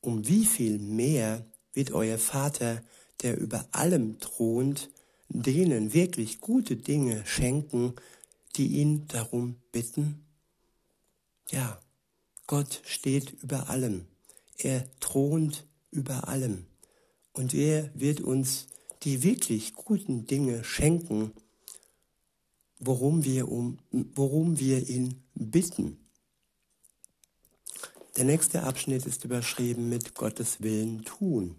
Um 0.00 0.26
wie 0.28 0.44
viel 0.44 0.78
mehr 0.78 1.44
wird 1.72 1.90
euer 1.90 2.18
Vater, 2.18 2.82
der 3.22 3.38
über 3.38 3.66
allem 3.72 4.20
thront, 4.20 4.90
denen 5.28 5.92
wirklich 5.92 6.40
gute 6.40 6.76
Dinge 6.76 7.26
schenken, 7.26 7.94
die 8.54 8.78
ihn 8.78 9.08
darum 9.08 9.56
bitten? 9.72 10.24
Ja, 11.50 11.80
Gott 12.46 12.80
steht 12.84 13.42
über 13.42 13.68
allem. 13.70 14.06
Er 14.58 14.86
thront 15.00 15.66
über 15.90 16.28
allem. 16.28 16.66
Und 17.32 17.54
er 17.54 17.90
wird 17.94 18.20
uns 18.20 18.68
die 19.02 19.22
wirklich 19.22 19.74
guten 19.74 20.26
Dinge 20.26 20.64
schenken, 20.64 21.32
worum 22.78 23.24
wir, 23.24 23.50
um, 23.50 23.78
worum 23.90 24.58
wir 24.58 24.88
ihn 24.88 25.22
bitten. 25.34 25.98
Der 28.16 28.24
nächste 28.24 28.62
Abschnitt 28.62 29.06
ist 29.06 29.24
überschrieben 29.24 29.88
mit 29.88 30.14
Gottes 30.14 30.62
Willen 30.62 31.04
tun. 31.04 31.56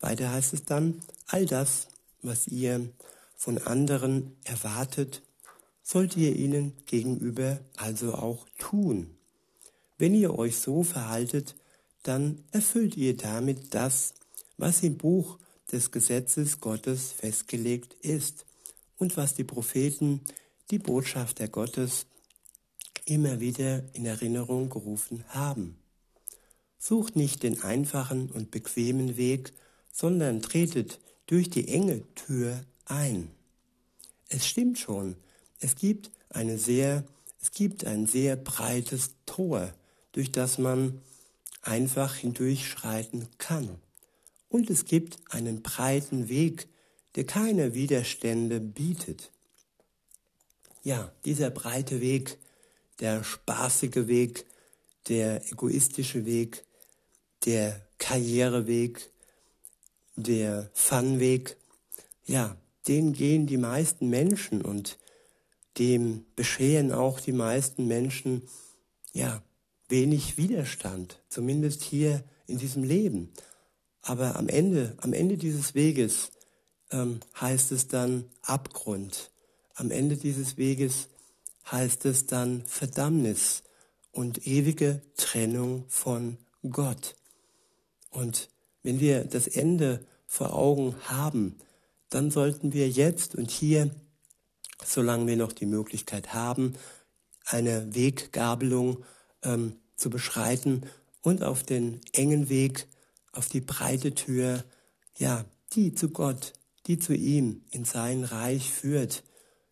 Weiter 0.00 0.32
heißt 0.32 0.54
es 0.54 0.64
dann, 0.64 1.00
all 1.26 1.46
das, 1.46 1.88
was 2.22 2.48
ihr 2.48 2.88
von 3.36 3.58
anderen 3.58 4.36
erwartet, 4.44 5.22
sollt 5.82 6.16
ihr 6.16 6.34
ihnen 6.34 6.72
gegenüber 6.86 7.60
also 7.76 8.14
auch 8.14 8.46
tun. 8.58 9.17
Wenn 9.98 10.14
ihr 10.14 10.38
euch 10.38 10.56
so 10.58 10.84
verhaltet, 10.84 11.56
dann 12.04 12.44
erfüllt 12.52 12.96
ihr 12.96 13.16
damit 13.16 13.74
das, 13.74 14.14
was 14.56 14.82
im 14.82 14.96
Buch 14.96 15.38
des 15.72 15.90
Gesetzes 15.90 16.60
Gottes 16.60 17.12
festgelegt 17.12 17.94
ist 18.00 18.46
und 18.96 19.16
was 19.16 19.34
die 19.34 19.44
Propheten, 19.44 20.22
die 20.70 20.78
Botschafter 20.78 21.48
Gottes, 21.48 22.06
immer 23.04 23.40
wieder 23.40 23.82
in 23.94 24.06
Erinnerung 24.06 24.70
gerufen 24.70 25.24
haben. 25.28 25.78
Sucht 26.78 27.16
nicht 27.16 27.42
den 27.42 27.62
einfachen 27.62 28.30
und 28.30 28.50
bequemen 28.50 29.16
Weg, 29.16 29.52
sondern 29.92 30.42
tretet 30.42 31.00
durch 31.26 31.50
die 31.50 31.68
enge 31.68 32.02
Tür 32.14 32.64
ein. 32.84 33.30
Es 34.28 34.46
stimmt 34.46 34.78
schon, 34.78 35.16
es 35.58 35.74
gibt 35.74 36.10
eine 36.28 36.58
sehr, 36.58 37.04
es 37.40 37.50
gibt 37.50 37.84
ein 37.84 38.06
sehr 38.06 38.36
breites 38.36 39.14
Tor, 39.26 39.72
durch 40.18 40.32
das 40.32 40.58
man 40.58 41.00
einfach 41.62 42.16
hindurchschreiten 42.16 43.28
kann. 43.38 43.78
Und 44.48 44.68
es 44.68 44.84
gibt 44.84 45.16
einen 45.30 45.62
breiten 45.62 46.28
Weg, 46.28 46.66
der 47.14 47.22
keine 47.22 47.72
Widerstände 47.72 48.58
bietet. 48.58 49.30
Ja, 50.82 51.12
dieser 51.24 51.50
breite 51.50 52.00
Weg, 52.00 52.36
der 52.98 53.22
spaßige 53.22 54.08
Weg, 54.08 54.44
der 55.06 55.46
egoistische 55.52 56.26
Weg, 56.26 56.64
der 57.44 57.80
Karriereweg, 57.98 59.12
der 60.16 60.68
Funweg, 60.74 61.56
ja, 62.26 62.56
den 62.88 63.12
gehen 63.12 63.46
die 63.46 63.56
meisten 63.56 64.08
Menschen 64.10 64.62
und 64.62 64.98
dem 65.78 66.26
bescheren 66.34 66.90
auch 66.90 67.20
die 67.20 67.30
meisten 67.30 67.86
Menschen, 67.86 68.42
ja, 69.12 69.44
wenig 69.88 70.36
Widerstand, 70.36 71.20
zumindest 71.28 71.82
hier 71.82 72.22
in 72.46 72.58
diesem 72.58 72.84
Leben. 72.84 73.32
Aber 74.02 74.36
am 74.36 74.48
Ende, 74.48 74.94
am 74.98 75.12
Ende 75.12 75.36
dieses 75.36 75.74
Weges 75.74 76.30
ähm, 76.90 77.20
heißt 77.40 77.72
es 77.72 77.88
dann 77.88 78.24
Abgrund. 78.42 79.30
Am 79.74 79.90
Ende 79.90 80.16
dieses 80.16 80.56
Weges 80.56 81.08
heißt 81.70 82.06
es 82.06 82.26
dann 82.26 82.64
Verdammnis 82.64 83.62
und 84.12 84.46
ewige 84.46 85.02
Trennung 85.16 85.84
von 85.88 86.38
Gott. 86.70 87.14
Und 88.10 88.48
wenn 88.82 89.00
wir 89.00 89.24
das 89.24 89.46
Ende 89.46 90.04
vor 90.26 90.54
Augen 90.54 90.96
haben, 91.04 91.56
dann 92.10 92.30
sollten 92.30 92.72
wir 92.72 92.88
jetzt 92.88 93.34
und 93.34 93.50
hier, 93.50 93.90
solange 94.84 95.26
wir 95.26 95.36
noch 95.36 95.52
die 95.52 95.66
Möglichkeit 95.66 96.32
haben, 96.32 96.74
eine 97.44 97.94
Weggabelung 97.94 99.04
ähm, 99.48 99.76
zu 99.96 100.10
beschreiten 100.10 100.82
und 101.22 101.42
auf 101.42 101.62
den 101.62 102.00
engen 102.12 102.48
Weg, 102.48 102.86
auf 103.32 103.48
die 103.48 103.60
breite 103.60 104.14
Tür, 104.14 104.64
ja, 105.16 105.44
die 105.72 105.94
zu 105.94 106.10
Gott, 106.10 106.52
die 106.86 106.98
zu 106.98 107.14
ihm 107.14 107.62
in 107.70 107.84
sein 107.84 108.24
Reich 108.24 108.70
führt, 108.72 109.24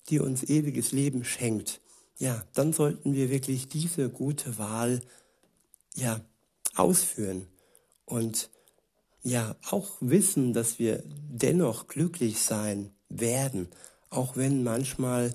die 0.08 0.20
uns 0.20 0.44
ewiges 0.44 0.92
Leben 0.92 1.24
schenkt, 1.24 1.80
ja, 2.18 2.42
dann 2.54 2.72
sollten 2.72 3.14
wir 3.14 3.30
wirklich 3.30 3.68
diese 3.68 4.08
gute 4.08 4.58
Wahl, 4.58 5.00
ja, 5.94 6.20
ausführen 6.74 7.46
und 8.04 8.50
ja, 9.22 9.56
auch 9.70 9.96
wissen, 10.00 10.52
dass 10.52 10.78
wir 10.78 11.02
dennoch 11.06 11.88
glücklich 11.88 12.38
sein 12.38 12.92
werden, 13.08 13.68
auch 14.08 14.36
wenn 14.36 14.62
manchmal 14.62 15.34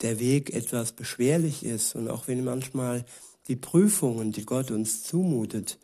der 0.00 0.18
Weg 0.18 0.52
etwas 0.52 0.92
beschwerlich 0.92 1.64
ist 1.64 1.94
und 1.94 2.08
auch 2.08 2.26
wenn 2.26 2.42
manchmal 2.42 3.04
die 3.48 3.56
Prüfungen, 3.56 4.32
die 4.32 4.44
Gott 4.44 4.70
uns 4.70 5.02
zumutet, 5.04 5.78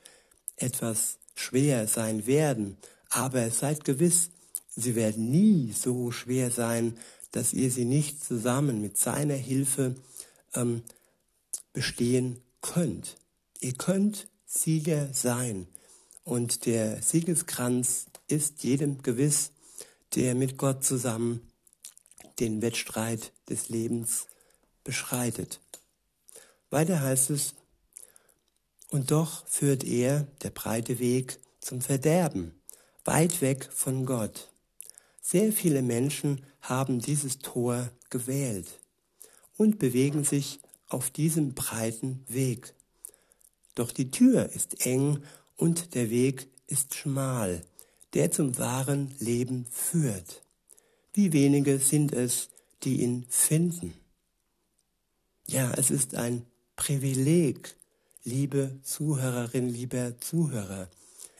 etwas 0.56 1.18
schwer 1.34 1.86
sein 1.86 2.26
werden. 2.26 2.76
Aber 3.10 3.50
seid 3.50 3.84
gewiss, 3.84 4.30
sie 4.74 4.94
werden 4.94 5.30
nie 5.30 5.72
so 5.72 6.10
schwer 6.10 6.50
sein, 6.50 6.96
dass 7.32 7.52
ihr 7.52 7.70
sie 7.70 7.84
nicht 7.84 8.24
zusammen 8.24 8.80
mit 8.80 8.96
seiner 8.96 9.34
Hilfe 9.34 9.94
ähm, 10.54 10.82
bestehen 11.72 12.40
könnt. 12.60 13.16
Ihr 13.60 13.74
könnt 13.74 14.28
Sieger 14.46 15.12
sein. 15.12 15.68
Und 16.24 16.66
der 16.66 17.02
Siegeskranz 17.02 18.06
ist 18.28 18.62
jedem 18.64 19.02
gewiss, 19.02 19.52
der 20.14 20.34
mit 20.34 20.56
Gott 20.58 20.84
zusammen 20.84 21.40
den 22.40 22.62
Wettstreit 22.62 23.32
des 23.48 23.68
Lebens 23.68 24.26
beschreitet. 24.84 25.60
Weiter 26.70 27.00
heißt 27.00 27.30
es, 27.30 27.54
und 28.90 29.10
doch 29.10 29.46
führt 29.46 29.84
er, 29.84 30.26
der 30.42 30.50
breite 30.50 30.98
Weg, 30.98 31.38
zum 31.60 31.80
Verderben, 31.80 32.58
weit 33.04 33.40
weg 33.40 33.68
von 33.72 34.06
Gott. 34.06 34.50
Sehr 35.20 35.52
viele 35.52 35.82
Menschen 35.82 36.44
haben 36.60 37.00
dieses 37.00 37.38
Tor 37.38 37.90
gewählt 38.10 38.80
und 39.56 39.78
bewegen 39.78 40.24
sich 40.24 40.60
auf 40.88 41.10
diesem 41.10 41.54
breiten 41.54 42.24
Weg. 42.28 42.74
Doch 43.74 43.92
die 43.92 44.10
Tür 44.10 44.50
ist 44.52 44.86
eng 44.86 45.22
und 45.56 45.94
der 45.94 46.10
Weg 46.10 46.48
ist 46.66 46.94
schmal, 46.94 47.62
der 48.14 48.30
zum 48.30 48.58
wahren 48.58 49.14
Leben 49.18 49.66
führt. 49.70 50.42
Wie 51.12 51.32
wenige 51.32 51.78
sind 51.78 52.12
es, 52.12 52.48
die 52.84 53.02
ihn 53.02 53.26
finden. 53.28 53.92
Ja, 55.46 55.72
es 55.72 55.90
ist 55.90 56.14
ein 56.14 56.46
Privileg, 56.78 57.74
liebe 58.22 58.78
Zuhörerin, 58.84 59.68
lieber 59.68 60.18
Zuhörer. 60.20 60.88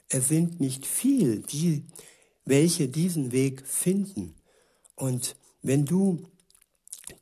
Es 0.09 0.27
sind 0.27 0.59
nicht 0.59 0.85
viel, 0.85 1.39
die, 1.39 1.85
welche 2.43 2.89
diesen 2.89 3.31
Weg 3.31 3.65
finden. 3.65 4.35
Und 4.95 5.37
wenn 5.61 5.85
du 5.85 6.27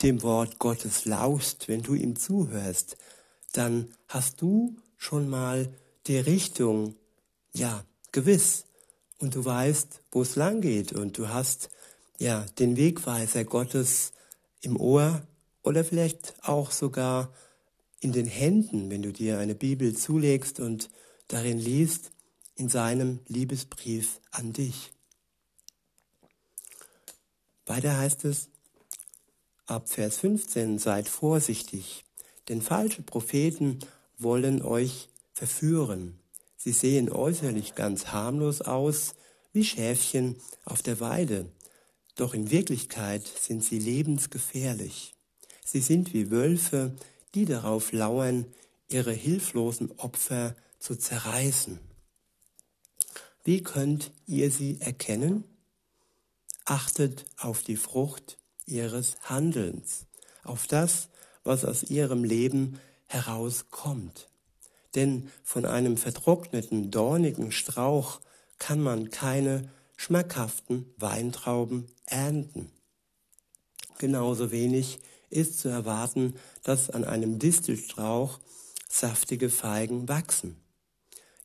dem 0.01 0.23
Wort 0.23 0.57
Gottes 0.57 1.05
lauscht, 1.05 1.67
wenn 1.67 1.83
du 1.83 1.93
ihm 1.93 2.15
zuhörst, 2.15 2.97
dann 3.53 3.93
hast 4.07 4.41
du 4.41 4.75
schon 4.97 5.29
mal 5.29 5.71
die 6.07 6.17
Richtung, 6.17 6.95
ja, 7.53 7.85
gewiss. 8.11 8.65
Und 9.19 9.35
du 9.35 9.45
weißt, 9.45 10.01
wo 10.11 10.23
es 10.23 10.35
lang 10.35 10.61
geht. 10.61 10.91
Und 10.91 11.19
du 11.19 11.29
hast, 11.29 11.69
ja, 12.17 12.47
den 12.57 12.77
Wegweiser 12.77 13.45
Gottes 13.45 14.11
im 14.61 14.75
Ohr 14.75 15.21
oder 15.61 15.83
vielleicht 15.83 16.33
auch 16.41 16.71
sogar 16.71 17.31
in 17.99 18.11
den 18.11 18.25
Händen, 18.25 18.89
wenn 18.89 19.01
du 19.01 19.11
dir 19.11 19.39
eine 19.39 19.55
Bibel 19.55 19.95
zulegst 19.95 20.59
und 20.59 20.89
darin 21.27 21.59
liest, 21.59 22.11
in 22.55 22.69
seinem 22.69 23.19
Liebesbrief 23.27 24.19
an 24.31 24.53
dich. 24.53 24.91
Weiter 27.65 27.97
heißt 27.97 28.25
es, 28.25 28.49
ab 29.65 29.89
Vers 29.89 30.17
15, 30.17 30.79
seid 30.79 31.09
vorsichtig, 31.09 32.05
denn 32.47 32.61
falsche 32.61 33.01
Propheten 33.01 33.79
wollen 34.17 34.61
euch 34.61 35.09
verführen. 35.33 36.19
Sie 36.55 36.71
sehen 36.71 37.11
äußerlich 37.11 37.75
ganz 37.75 38.07
harmlos 38.07 38.61
aus, 38.61 39.13
wie 39.53 39.63
Schäfchen 39.63 40.37
auf 40.65 40.81
der 40.81 40.99
Weide, 40.99 41.51
doch 42.15 42.33
in 42.33 42.49
Wirklichkeit 42.49 43.27
sind 43.27 43.63
sie 43.63 43.79
lebensgefährlich. 43.79 45.13
Sie 45.63 45.81
sind 45.81 46.13
wie 46.13 46.31
Wölfe, 46.31 46.95
die 47.35 47.45
darauf 47.45 47.91
lauern, 47.91 48.45
ihre 48.89 49.13
hilflosen 49.13 49.91
Opfer 49.99 50.55
zu 50.79 50.95
zerreißen. 50.95 51.79
Wie 53.43 53.63
könnt 53.63 54.11
ihr 54.25 54.51
sie 54.51 54.79
erkennen? 54.81 55.43
Achtet 56.65 57.25
auf 57.37 57.63
die 57.63 57.77
Frucht 57.77 58.37
ihres 58.65 59.15
Handelns, 59.23 60.05
auf 60.43 60.67
das, 60.67 61.09
was 61.43 61.63
aus 61.63 61.83
ihrem 61.83 62.23
Leben 62.23 62.79
herauskommt. 63.05 64.29
Denn 64.95 65.31
von 65.43 65.65
einem 65.65 65.95
vertrockneten, 65.95 66.91
dornigen 66.91 67.51
Strauch 67.51 68.19
kann 68.57 68.81
man 68.81 69.09
keine 69.09 69.69
schmackhaften 69.95 70.93
Weintrauben 70.97 71.87
ernten. 72.05 72.71
Genauso 73.97 74.51
wenig 74.51 74.99
ist 75.29 75.59
zu 75.59 75.69
erwarten, 75.69 76.35
dass 76.63 76.89
an 76.89 77.03
einem 77.03 77.39
Distelstrauch 77.39 78.39
saftige 78.87 79.49
Feigen 79.49 80.07
wachsen. 80.07 80.55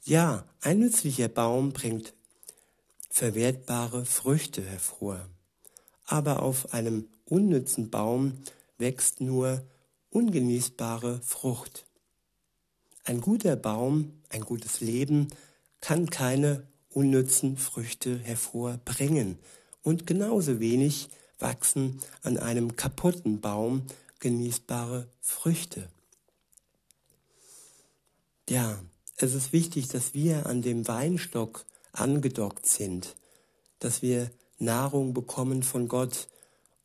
Ja, 0.05 0.45
ein 0.61 0.79
nützlicher 0.79 1.29
Baum 1.29 1.73
bringt 1.73 2.15
verwertbare 3.09 4.05
Früchte 4.05 4.63
hervor, 4.63 5.29
aber 6.07 6.43
auf 6.43 6.73
einem 6.73 7.09
unnützen 7.27 7.91
Baum 7.91 8.39
wächst 8.79 9.21
nur 9.21 9.63
ungenießbare 10.11 11.21
Frucht. 11.23 11.87
Ein 13.05 13.21
guter 13.21 13.57
Baum, 13.57 14.13
ein 14.29 14.43
gutes 14.43 14.81
Leben 14.81 15.29
kann 15.81 16.11
keine 16.11 16.67
unnützen 16.91 17.57
Früchte 17.57 18.19
hervorbringen 18.19 19.39
und 19.83 20.07
genauso 20.07 20.61
wenig 20.61 21.09
wachsen 21.43 22.01
an 22.23 22.39
einem 22.39 22.77
kaputten 22.77 23.41
Baum 23.41 23.83
genießbare 24.21 25.09
Früchte. 25.21 25.89
Ja, 28.49 28.79
es 29.17 29.35
ist 29.35 29.53
wichtig, 29.53 29.89
dass 29.89 30.15
wir 30.15 30.47
an 30.47 30.63
dem 30.63 30.89
Weinstock 30.89 31.65
angedockt 31.93 32.67
sind, 32.67 33.17
dass 33.79 34.03
wir 34.03 34.31
Nahrung 34.59 35.13
bekommen 35.13 35.63
von 35.63 35.89
Gott 35.89 36.29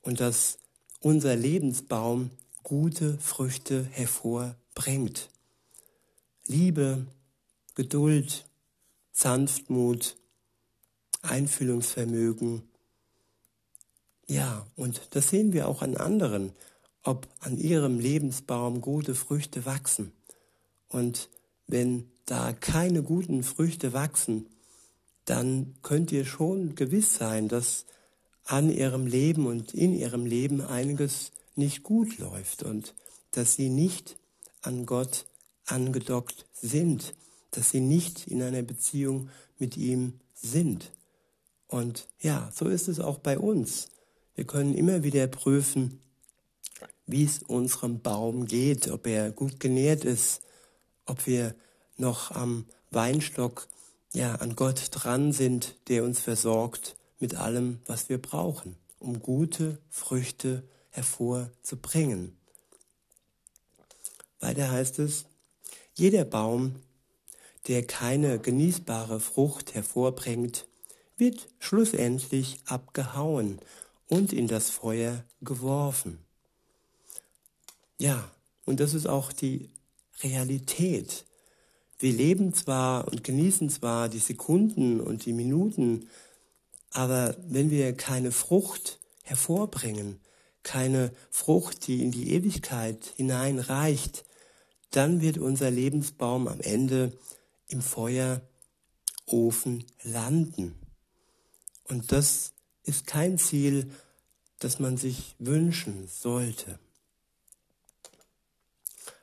und 0.01 0.19
dass 0.19 0.57
unser 0.99 1.35
Lebensbaum 1.35 2.31
gute 2.63 3.17
Früchte 3.19 3.85
hervorbringt. 3.91 5.29
Liebe, 6.47 7.05
Geduld, 7.75 8.45
Sanftmut, 9.11 10.17
Einfühlungsvermögen, 11.21 12.63
ja, 14.29 14.67
und 14.75 15.01
das 15.11 15.29
sehen 15.29 15.53
wir 15.53 15.67
auch 15.67 15.81
an 15.81 15.95
anderen, 15.95 16.51
ob 17.03 17.27
an 17.39 17.57
ihrem 17.57 17.99
Lebensbaum 17.99 18.81
gute 18.81 19.15
Früchte 19.15 19.65
wachsen. 19.65 20.11
Und 20.89 21.29
wenn 21.67 22.09
da 22.25 22.51
keine 22.53 23.03
guten 23.03 23.43
Früchte 23.43 23.93
wachsen, 23.93 24.47
dann 25.25 25.75
könnt 25.81 26.11
ihr 26.11 26.25
schon 26.25 26.75
gewiss 26.75 27.15
sein, 27.15 27.47
dass 27.47 27.85
an 28.43 28.69
ihrem 28.69 29.07
Leben 29.07 29.45
und 29.45 29.73
in 29.73 29.93
ihrem 29.93 30.25
Leben 30.25 30.61
einiges 30.61 31.31
nicht 31.55 31.83
gut 31.83 32.17
läuft 32.17 32.63
und 32.63 32.93
dass 33.31 33.55
sie 33.55 33.69
nicht 33.69 34.17
an 34.61 34.85
Gott 34.85 35.25
angedockt 35.65 36.45
sind, 36.53 37.13
dass 37.51 37.71
sie 37.71 37.81
nicht 37.81 38.27
in 38.27 38.41
einer 38.41 38.61
Beziehung 38.61 39.29
mit 39.57 39.75
ihm 39.77 40.19
sind. 40.33 40.91
Und 41.67 42.07
ja, 42.19 42.51
so 42.53 42.67
ist 42.67 42.87
es 42.87 42.99
auch 42.99 43.17
bei 43.17 43.37
uns. 43.37 43.89
Wir 44.37 44.45
können 44.45 44.75
immer 44.75 45.01
wieder 45.01 45.25
prüfen, 45.25 45.99
wie 47.07 47.23
es 47.23 47.41
unserem 47.41 48.01
Baum 48.01 48.45
geht, 48.45 48.87
ob 48.87 49.07
er 49.07 49.31
gut 49.31 49.59
genährt 49.59 50.05
ist, 50.05 50.41
ob 51.07 51.25
wir 51.25 51.55
noch 51.97 52.29
am 52.29 52.65
Weinstock 52.91 53.67
ja 54.13 54.35
an 54.35 54.55
Gott 54.55 54.89
dran 54.91 55.33
sind, 55.33 55.75
der 55.87 56.03
uns 56.03 56.19
versorgt 56.19 56.95
mit 57.19 57.33
allem, 57.33 57.79
was 57.87 58.09
wir 58.09 58.21
brauchen, 58.21 58.75
um 58.99 59.23
gute 59.23 59.79
Früchte 59.89 60.61
hervorzubringen. 60.91 62.37
Weiter 64.39 64.69
heißt 64.69 64.99
es, 64.99 65.25
jeder 65.95 66.25
Baum, 66.25 66.75
der 67.67 67.87
keine 67.87 68.37
genießbare 68.37 69.19
Frucht 69.19 69.73
hervorbringt, 69.73 70.67
wird 71.17 71.47
schlussendlich 71.57 72.59
abgehauen 72.65 73.59
und 74.09 74.33
in 74.33 74.47
das 74.47 74.69
Feuer 74.69 75.23
geworfen. 75.41 76.19
Ja, 77.97 78.31
und 78.65 78.79
das 78.79 78.93
ist 78.93 79.07
auch 79.07 79.31
die 79.31 79.69
Realität. 80.21 81.25
Wir 81.99 82.13
leben 82.13 82.53
zwar 82.53 83.07
und 83.07 83.23
genießen 83.23 83.69
zwar 83.69 84.09
die 84.09 84.19
Sekunden 84.19 85.01
und 85.01 85.25
die 85.25 85.33
Minuten, 85.33 86.07
aber 86.91 87.35
wenn 87.47 87.69
wir 87.69 87.93
keine 87.93 88.31
Frucht 88.31 88.99
hervorbringen, 89.23 90.19
keine 90.63 91.11
Frucht, 91.31 91.87
die 91.87 92.03
in 92.03 92.11
die 92.11 92.33
Ewigkeit 92.33 93.13
hineinreicht, 93.15 94.25
dann 94.91 95.21
wird 95.21 95.37
unser 95.37 95.71
Lebensbaum 95.71 96.47
am 96.47 96.61
Ende 96.61 97.13
im 97.67 97.81
Feuerofen 97.81 98.43
landen. 100.03 100.75
Und 101.85 102.11
das 102.11 102.51
ist 102.87 103.05
kein 103.05 103.37
Ziel, 103.37 103.91
das 104.59 104.79
man 104.79 104.97
sich 104.97 105.35
wünschen 105.39 106.07
sollte. 106.07 106.79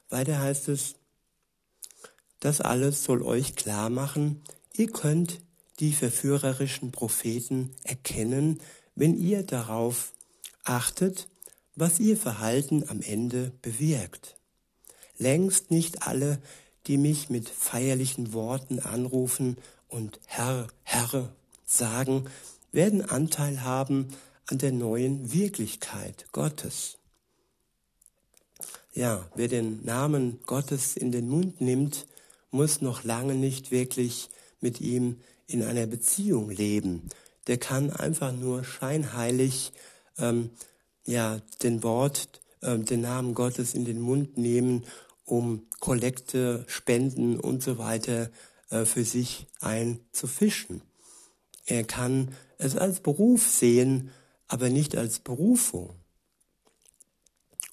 Weiter 0.08 0.38
heißt 0.38 0.68
es, 0.68 0.94
das 2.40 2.60
alles 2.60 3.02
soll 3.04 3.22
euch 3.22 3.56
klar 3.56 3.90
machen, 3.90 4.42
ihr 4.74 4.90
könnt 4.90 5.40
die 5.80 5.92
verführerischen 5.92 6.92
Propheten 6.92 7.74
erkennen, 7.82 8.60
wenn 8.94 9.18
ihr 9.18 9.42
darauf 9.42 10.12
achtet, 10.62 11.28
was 11.74 11.98
ihr 11.98 12.16
Verhalten 12.16 12.88
am 12.88 13.00
Ende 13.00 13.52
bewirkt. 13.62 14.36
Längst 15.18 15.70
nicht 15.70 16.06
alle, 16.06 16.40
die 16.86 16.98
mich 16.98 17.30
mit 17.30 17.48
feierlichen 17.48 18.32
Worten 18.32 18.78
anrufen 18.78 19.56
und 19.88 20.20
Herr, 20.26 20.68
Herr 20.82 21.32
sagen, 21.64 22.26
werden 22.74 23.08
Anteil 23.08 23.62
haben 23.62 24.08
an 24.46 24.58
der 24.58 24.72
neuen 24.72 25.32
Wirklichkeit 25.32 26.26
Gottes. 26.32 26.98
Ja, 28.92 29.28
wer 29.34 29.48
den 29.48 29.84
Namen 29.84 30.40
Gottes 30.46 30.96
in 30.96 31.10
den 31.10 31.28
Mund 31.28 31.60
nimmt, 31.60 32.06
muss 32.50 32.80
noch 32.80 33.02
lange 33.02 33.34
nicht 33.34 33.70
wirklich 33.70 34.28
mit 34.60 34.80
ihm 34.80 35.20
in 35.46 35.62
einer 35.62 35.86
Beziehung 35.86 36.50
leben. 36.50 37.08
Der 37.46 37.58
kann 37.58 37.90
einfach 37.90 38.32
nur 38.32 38.64
scheinheilig 38.64 39.72
ähm, 40.18 40.50
ja 41.06 41.40
den 41.62 41.82
Wort, 41.82 42.40
ähm, 42.62 42.84
den 42.84 43.00
Namen 43.00 43.34
Gottes 43.34 43.74
in 43.74 43.84
den 43.84 44.00
Mund 44.00 44.38
nehmen, 44.38 44.84
um 45.24 45.66
Kollekte, 45.80 46.64
Spenden 46.68 47.38
und 47.40 47.62
so 47.62 47.78
weiter 47.78 48.30
äh, 48.70 48.84
für 48.84 49.04
sich 49.04 49.46
einzufischen. 49.60 50.82
Er 51.66 51.84
kann 51.84 52.28
es 52.64 52.76
als 52.76 53.00
Beruf 53.00 53.48
sehen, 53.48 54.10
aber 54.48 54.68
nicht 54.68 54.96
als 54.96 55.18
Berufung. 55.20 55.94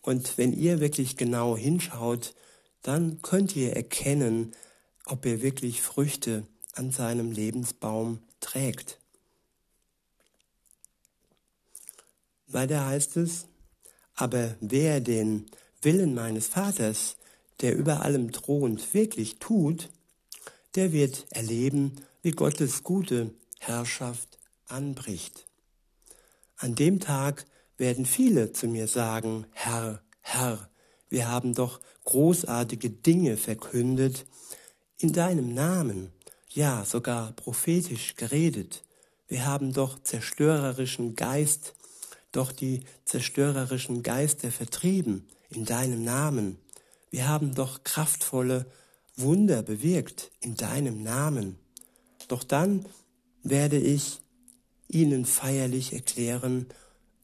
Und 0.01 0.38
wenn 0.38 0.54
ihr 0.54 0.80
wirklich 0.80 1.17
genau 1.17 1.56
hinschaut, 1.56 2.34
dann 2.82 3.21
könnt 3.21 3.56
ihr 3.56 3.75
erkennen, 3.75 4.54
ob 5.06 5.25
er 5.25 5.41
wirklich 5.41 5.82
Früchte 5.82 6.45
an 6.73 6.91
seinem 6.91 7.32
Lebensbaum 7.32 8.19
trägt. 8.39 8.99
Weiter 12.47 12.86
heißt 12.86 13.17
es, 13.17 13.45
aber 14.15 14.56
wer 14.60 14.99
den 14.99 15.45
Willen 15.82 16.13
meines 16.13 16.47
Vaters, 16.47 17.15
der 17.62 17.75
über 17.75 18.01
allem 18.01 18.32
thront, 18.32 18.93
wirklich 18.93 19.39
tut, 19.39 19.89
der 20.75 20.91
wird 20.91 21.27
erleben, 21.30 21.95
wie 22.21 22.32
Gottes 22.32 22.84
gute 22.84 23.34
Herrschaft 23.60 24.39
anbricht. 24.71 25.47
An 26.57 26.75
dem 26.75 26.99
Tag 26.99 27.45
werden 27.77 28.05
viele 28.05 28.53
zu 28.53 28.67
mir 28.67 28.88
sagen, 28.88 29.45
Herr, 29.51 30.01
Herr, 30.21 30.69
wir 31.10 31.27
haben 31.27 31.53
doch 31.53 31.81
großartige 32.05 32.89
Dinge 32.89 33.38
verkündet 33.38 34.25
in 34.97 35.12
deinem 35.13 35.53
Namen, 35.53 36.12
ja 36.49 36.86
sogar 36.86 37.31
prophetisch 37.34 38.15
geredet. 38.15 38.84
Wir 39.27 39.45
haben 39.45 39.73
doch 39.73 40.01
zerstörerischen 40.03 41.15
Geist, 41.15 41.73
doch 42.31 42.51
die 42.51 42.81
zerstörerischen 43.05 44.03
Geister 44.03 44.51
vertrieben 44.51 45.27
in 45.49 45.65
deinem 45.65 46.03
Namen. 46.03 46.60
Wir 47.10 47.27
haben 47.27 47.55
doch 47.55 47.84
kraftvolle 47.84 48.65
Wunder 49.17 49.63
bewirkt 49.63 50.31
in 50.39 50.55
deinem 50.55 51.03
Namen. 51.03 51.60
Doch 52.27 52.43
dann 52.43 52.86
werde 53.43 53.77
ich 53.77 54.20
ihnen 54.93 55.25
feierlich 55.25 55.93
erklären, 55.93 56.67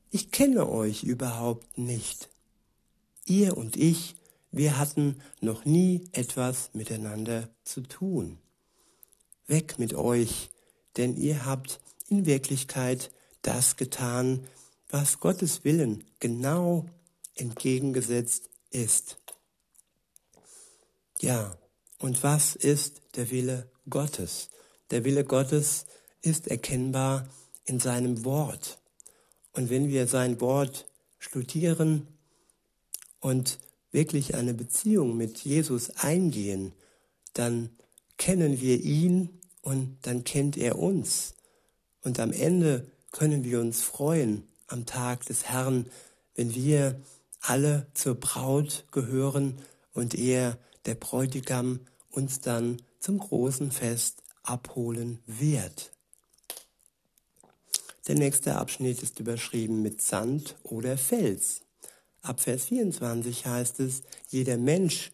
ich 0.10 0.32
kenne 0.32 0.70
euch 0.70 1.04
überhaupt 1.04 1.78
nicht. 1.78 2.30
Ihr 3.26 3.58
und 3.58 3.76
ich, 3.76 4.16
wir 4.52 4.78
hatten 4.78 5.22
noch 5.42 5.66
nie 5.66 6.10
etwas 6.14 6.70
miteinander 6.74 7.50
zu 7.64 7.82
tun. 7.82 8.40
Weg 9.48 9.80
mit 9.80 9.94
euch, 9.94 10.50
denn 10.96 11.18
ihr 11.18 11.46
habt 11.46 11.80
in 12.08 12.26
Wirklichkeit 12.26 13.12
das 13.42 13.76
getan, 13.76 14.48
was 14.90 15.20
Gottes 15.20 15.64
Willen 15.66 16.06
genau 16.20 16.86
entgegengesetzt 17.36 18.50
ist. 18.72 19.18
Ja, 21.20 21.58
und 22.00 22.24
was 22.24 22.56
ist 22.56 23.02
der 23.16 23.30
Wille 23.32 23.70
Gottes? 23.90 24.50
Der 24.92 25.04
Wille 25.04 25.26
Gottes 25.26 25.86
ist 26.22 26.48
erkennbar 26.48 27.28
in 27.68 27.80
seinem 27.80 28.26
Wort. 28.26 28.80
Und 29.54 29.70
wenn 29.70 29.90
wir 29.90 30.08
sein 30.08 30.42
Wort 30.42 30.88
studieren 31.20 32.08
und 33.20 33.60
wirklich 33.92 34.36
eine 34.36 34.54
Beziehung 34.54 35.16
mit 35.16 35.40
Jesus 35.40 35.92
eingehen, 35.92 36.74
dann 37.34 37.70
kennen 38.18 38.62
wir 38.62 38.82
ihn 38.82 39.40
und 39.62 39.98
dann 40.04 40.24
kennt 40.24 40.58
er 40.58 40.80
uns. 40.80 41.36
Und 42.02 42.20
am 42.20 42.32
Ende 42.32 42.90
können 43.12 43.44
wir 43.44 43.60
uns 43.60 43.82
freuen 43.82 44.48
am 44.68 44.86
Tag 44.86 45.26
des 45.26 45.46
Herrn, 45.46 45.90
wenn 46.36 46.54
wir 46.56 47.02
alle 47.40 47.88
zur 47.94 48.16
Braut 48.16 48.86
gehören 48.92 49.60
und 49.94 50.16
er, 50.16 50.58
der 50.86 50.96
Bräutigam, 50.96 51.80
uns 52.12 52.40
dann 52.40 52.82
zum 53.00 53.20
großen 53.20 53.72
Fest 53.72 54.24
abholen 54.44 55.20
wird. 55.26 55.92
Der 58.08 58.16
nächste 58.16 58.56
Abschnitt 58.56 59.04
ist 59.04 59.20
überschrieben 59.20 59.82
mit 59.82 60.02
Sand 60.02 60.56
oder 60.64 60.98
Fels. 60.98 61.62
Ab 62.22 62.40
Vers 62.40 62.66
24 62.66 63.46
heißt 63.46 63.82
es, 63.82 64.02
jeder 64.30 64.56
Mensch, 64.56 65.12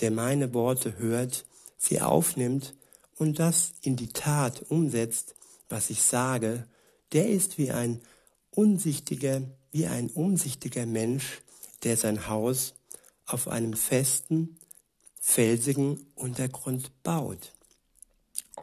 der 0.00 0.10
meine 0.10 0.52
Worte 0.52 0.98
hört, 0.98 1.46
sie 1.78 2.02
aufnimmt 2.02 2.74
und 3.16 3.38
das 3.38 3.72
in 3.80 3.96
die 3.96 4.08
Tat 4.08 4.62
umsetzt, 4.68 5.34
was 5.70 5.88
ich 5.88 6.02
sage, 6.02 6.66
der 7.12 7.30
ist 7.30 7.56
wie 7.56 7.70
ein 7.70 8.02
unsichtiger, 8.50 9.42
wie 9.72 9.86
ein 9.86 10.10
umsichtiger 10.10 10.84
Mensch, 10.84 11.40
der 11.82 11.96
sein 11.96 12.28
Haus 12.28 12.74
auf 13.24 13.48
einem 13.48 13.72
festen, 13.72 14.58
felsigen 15.18 16.06
Untergrund 16.14 16.90
baut. 17.02 17.52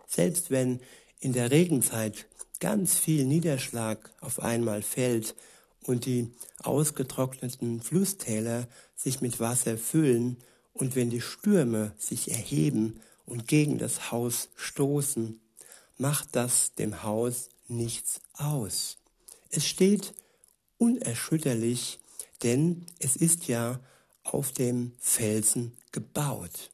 Selbst 0.07 0.51
wenn 0.51 0.81
in 1.19 1.33
der 1.33 1.49
Regenzeit 1.49 2.27
ganz 2.61 2.97
viel 2.97 3.25
Niederschlag 3.25 4.11
auf 4.21 4.39
einmal 4.39 4.83
fällt 4.83 5.35
und 5.83 6.05
die 6.05 6.31
ausgetrockneten 6.59 7.81
Flusstäler 7.81 8.67
sich 8.95 9.19
mit 9.19 9.41
Wasser 9.41 9.77
füllen 9.77 10.37
und 10.73 10.95
wenn 10.95 11.09
die 11.09 11.21
Stürme 11.21 11.91
sich 11.97 12.31
erheben 12.31 13.01
und 13.25 13.47
gegen 13.47 13.77
das 13.77 14.11
Haus 14.11 14.49
stoßen, 14.55 15.41
macht 15.97 16.35
das 16.35 16.73
dem 16.75 17.03
Haus 17.03 17.49
nichts 17.67 18.21
aus. 18.33 18.97
Es 19.49 19.67
steht 19.67 20.13
unerschütterlich, 20.77 21.99
denn 22.43 22.85
es 22.99 23.15
ist 23.15 23.47
ja 23.47 23.79
auf 24.23 24.51
dem 24.51 24.93
Felsen 24.99 25.75
gebaut. 25.91 26.71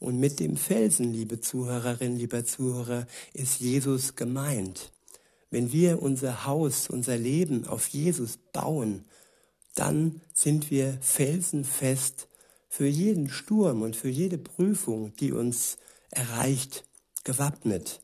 Und 0.00 0.20
mit 0.20 0.38
dem 0.38 0.56
Felsen, 0.56 1.12
liebe 1.12 1.40
Zuhörerin, 1.40 2.16
lieber 2.16 2.44
Zuhörer, 2.44 3.06
ist 3.32 3.60
Jesus 3.60 4.14
gemeint. 4.14 4.92
Wenn 5.50 5.72
wir 5.72 6.02
unser 6.02 6.44
Haus, 6.44 6.88
unser 6.88 7.16
Leben 7.16 7.66
auf 7.66 7.88
Jesus 7.88 8.38
bauen, 8.52 9.04
dann 9.74 10.20
sind 10.34 10.70
wir 10.70 10.98
felsenfest 11.00 12.28
für 12.68 12.86
jeden 12.86 13.30
Sturm 13.30 13.82
und 13.82 13.96
für 13.96 14.08
jede 14.08 14.38
Prüfung, 14.38 15.14
die 15.16 15.32
uns 15.32 15.78
erreicht, 16.10 16.84
gewappnet. 17.24 18.00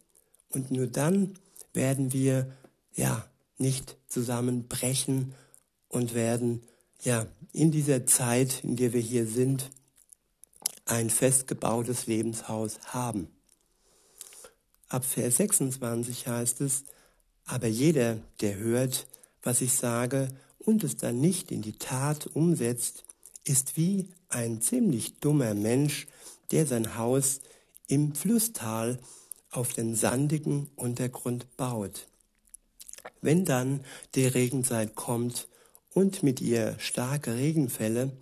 Und 0.50 0.70
nur 0.70 0.86
dann 0.86 1.34
werden 1.72 2.12
wir 2.12 2.50
ja 2.94 3.28
nicht 3.58 3.96
zusammenbrechen 4.08 5.34
und 5.88 6.14
werden 6.14 6.62
ja 7.02 7.26
in 7.52 7.70
dieser 7.70 8.06
Zeit, 8.06 8.64
in 8.64 8.76
der 8.76 8.92
wir 8.92 9.00
hier 9.00 9.26
sind, 9.26 9.70
ein 10.86 11.10
festgebautes 11.10 12.06
Lebenshaus 12.06 12.78
haben. 12.86 13.28
Ab 14.88 15.04
Vers 15.04 15.36
26 15.36 16.26
heißt 16.26 16.60
es, 16.60 16.84
aber 17.46 17.66
jeder, 17.66 18.18
der 18.40 18.56
hört, 18.56 19.06
was 19.42 19.60
ich 19.60 19.72
sage 19.72 20.28
und 20.58 20.84
es 20.84 20.96
dann 20.96 21.20
nicht 21.20 21.50
in 21.50 21.62
die 21.62 21.78
Tat 21.78 22.26
umsetzt, 22.26 23.04
ist 23.44 23.76
wie 23.76 24.08
ein 24.28 24.60
ziemlich 24.60 25.16
dummer 25.20 25.54
Mensch, 25.54 26.06
der 26.50 26.66
sein 26.66 26.96
Haus 26.96 27.40
im 27.86 28.14
Flusstal 28.14 28.98
auf 29.50 29.72
den 29.72 29.94
sandigen 29.94 30.70
Untergrund 30.76 31.56
baut. 31.56 32.06
Wenn 33.20 33.44
dann 33.44 33.84
die 34.14 34.26
Regenzeit 34.26 34.94
kommt 34.94 35.48
und 35.92 36.22
mit 36.22 36.40
ihr 36.40 36.76
starke 36.78 37.36
Regenfälle, 37.36 38.12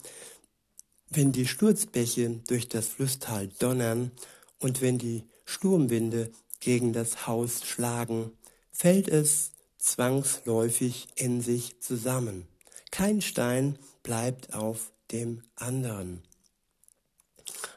wenn 1.08 1.32
die 1.32 1.46
Sturzbäche 1.46 2.40
durch 2.48 2.68
das 2.68 2.88
Flusstal 2.88 3.48
donnern 3.58 4.10
und 4.58 4.80
wenn 4.80 4.98
die 4.98 5.24
Sturmwinde 5.44 6.32
gegen 6.60 6.92
das 6.92 7.26
Haus 7.26 7.64
schlagen, 7.64 8.32
fällt 8.72 9.08
es 9.08 9.52
zwangsläufig 9.78 11.08
in 11.16 11.40
sich 11.40 11.80
zusammen. 11.80 12.46
Kein 12.90 13.20
Stein 13.20 13.78
bleibt 14.02 14.54
auf 14.54 14.92
dem 15.10 15.42
anderen. 15.56 16.22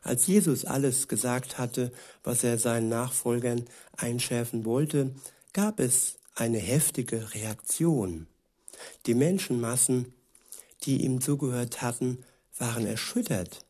Als 0.02 0.28
Jesus 0.28 0.66
alles 0.66 1.08
gesagt 1.08 1.58
hatte, 1.58 1.92
was 2.24 2.44
er 2.44 2.58
seinen 2.58 2.90
Nachfolgern 2.90 3.66
einschärfen 3.98 4.66
wollte, 4.66 5.12
gab 5.54 5.80
es 5.80 6.18
eine 6.36 6.60
heftige 6.60 7.34
Reaktion. 7.34 8.28
Die 9.06 9.16
Menschenmassen, 9.16 10.14
die 10.84 11.04
ihm 11.04 11.22
zugehört 11.22 11.82
hatten, 11.82 12.24
waren 12.58 12.86
erschüttert 12.86 13.66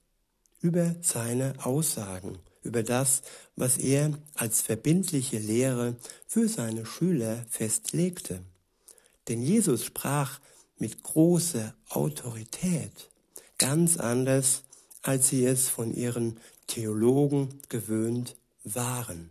über 0.62 0.96
seine 1.02 1.54
Aussagen, 1.64 2.40
über 2.66 2.84
das, 2.84 3.22
was 3.56 3.78
er 3.78 4.18
als 4.34 4.62
verbindliche 4.62 5.38
Lehre 5.38 5.96
für 6.28 6.50
seine 6.50 6.86
Schüler 6.86 7.46
festlegte. 7.50 8.42
Denn 9.28 9.42
Jesus 9.42 9.86
sprach 9.86 10.40
mit 10.78 11.04
großer 11.04 11.74
Autorität, 11.90 13.10
ganz 13.58 13.98
anders, 13.98 14.64
als 15.02 15.30
sie 15.30 15.46
es 15.46 15.70
von 15.70 15.94
ihren 15.94 16.40
Theologen 16.68 17.62
gewöhnt 17.70 18.36
waren. 18.64 19.30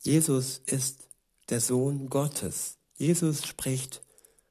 Jesus 0.00 0.60
ist 0.66 1.08
der 1.50 1.60
Sohn 1.60 2.08
Gottes. 2.08 2.76
Jesus 2.96 3.46
spricht 3.46 4.02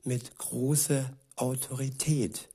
mit 0.04 0.38
großer 0.38 1.12
Autorität, 1.36 2.50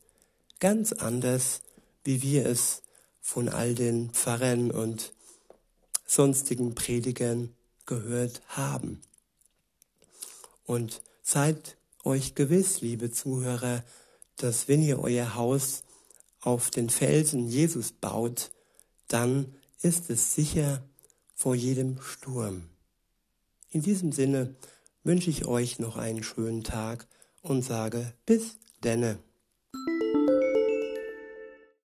ganz 0.61 0.93
anders, 0.93 1.63
wie 2.05 2.23
wir 2.23 2.47
es 2.47 2.83
von 3.29 3.51
all 3.51 3.75
den 3.75 4.09
Pfarrern 4.09 4.71
und 4.71 5.13
sonstigen 6.07 6.75
Predigern 6.75 7.55
gehört 7.85 8.41
haben. 8.49 9.03
Und 10.65 11.03
seid 11.23 11.77
euch 12.05 12.35
gewiss, 12.35 12.81
liebe 12.81 13.11
Zuhörer, 13.11 13.85
dass 14.37 14.67
wenn 14.67 14.81
ihr 14.81 14.99
euer 15.01 15.35
Haus 15.35 15.83
auf 16.41 16.71
den 16.71 16.89
Felsen 16.89 17.47
Jesus 17.49 17.93
baut, 17.93 18.51
dann 19.09 19.55
ist 19.83 20.09
es 20.09 20.35
sicher 20.35 20.83
vor 21.35 21.55
jedem 21.55 22.01
Sturm. 22.01 22.71
In 23.71 23.83
diesem 23.83 24.11
Sinne 24.11 24.55
wünsche 25.05 25.29
ich 25.29 25.45
euch 25.45 25.79
noch 25.79 25.99
einen 25.99 26.23
schönen 26.23 26.65
Tag 26.65 27.07
und 27.43 27.61
sage 27.61 28.15
bis 28.25 28.57
denne. 28.83 29.19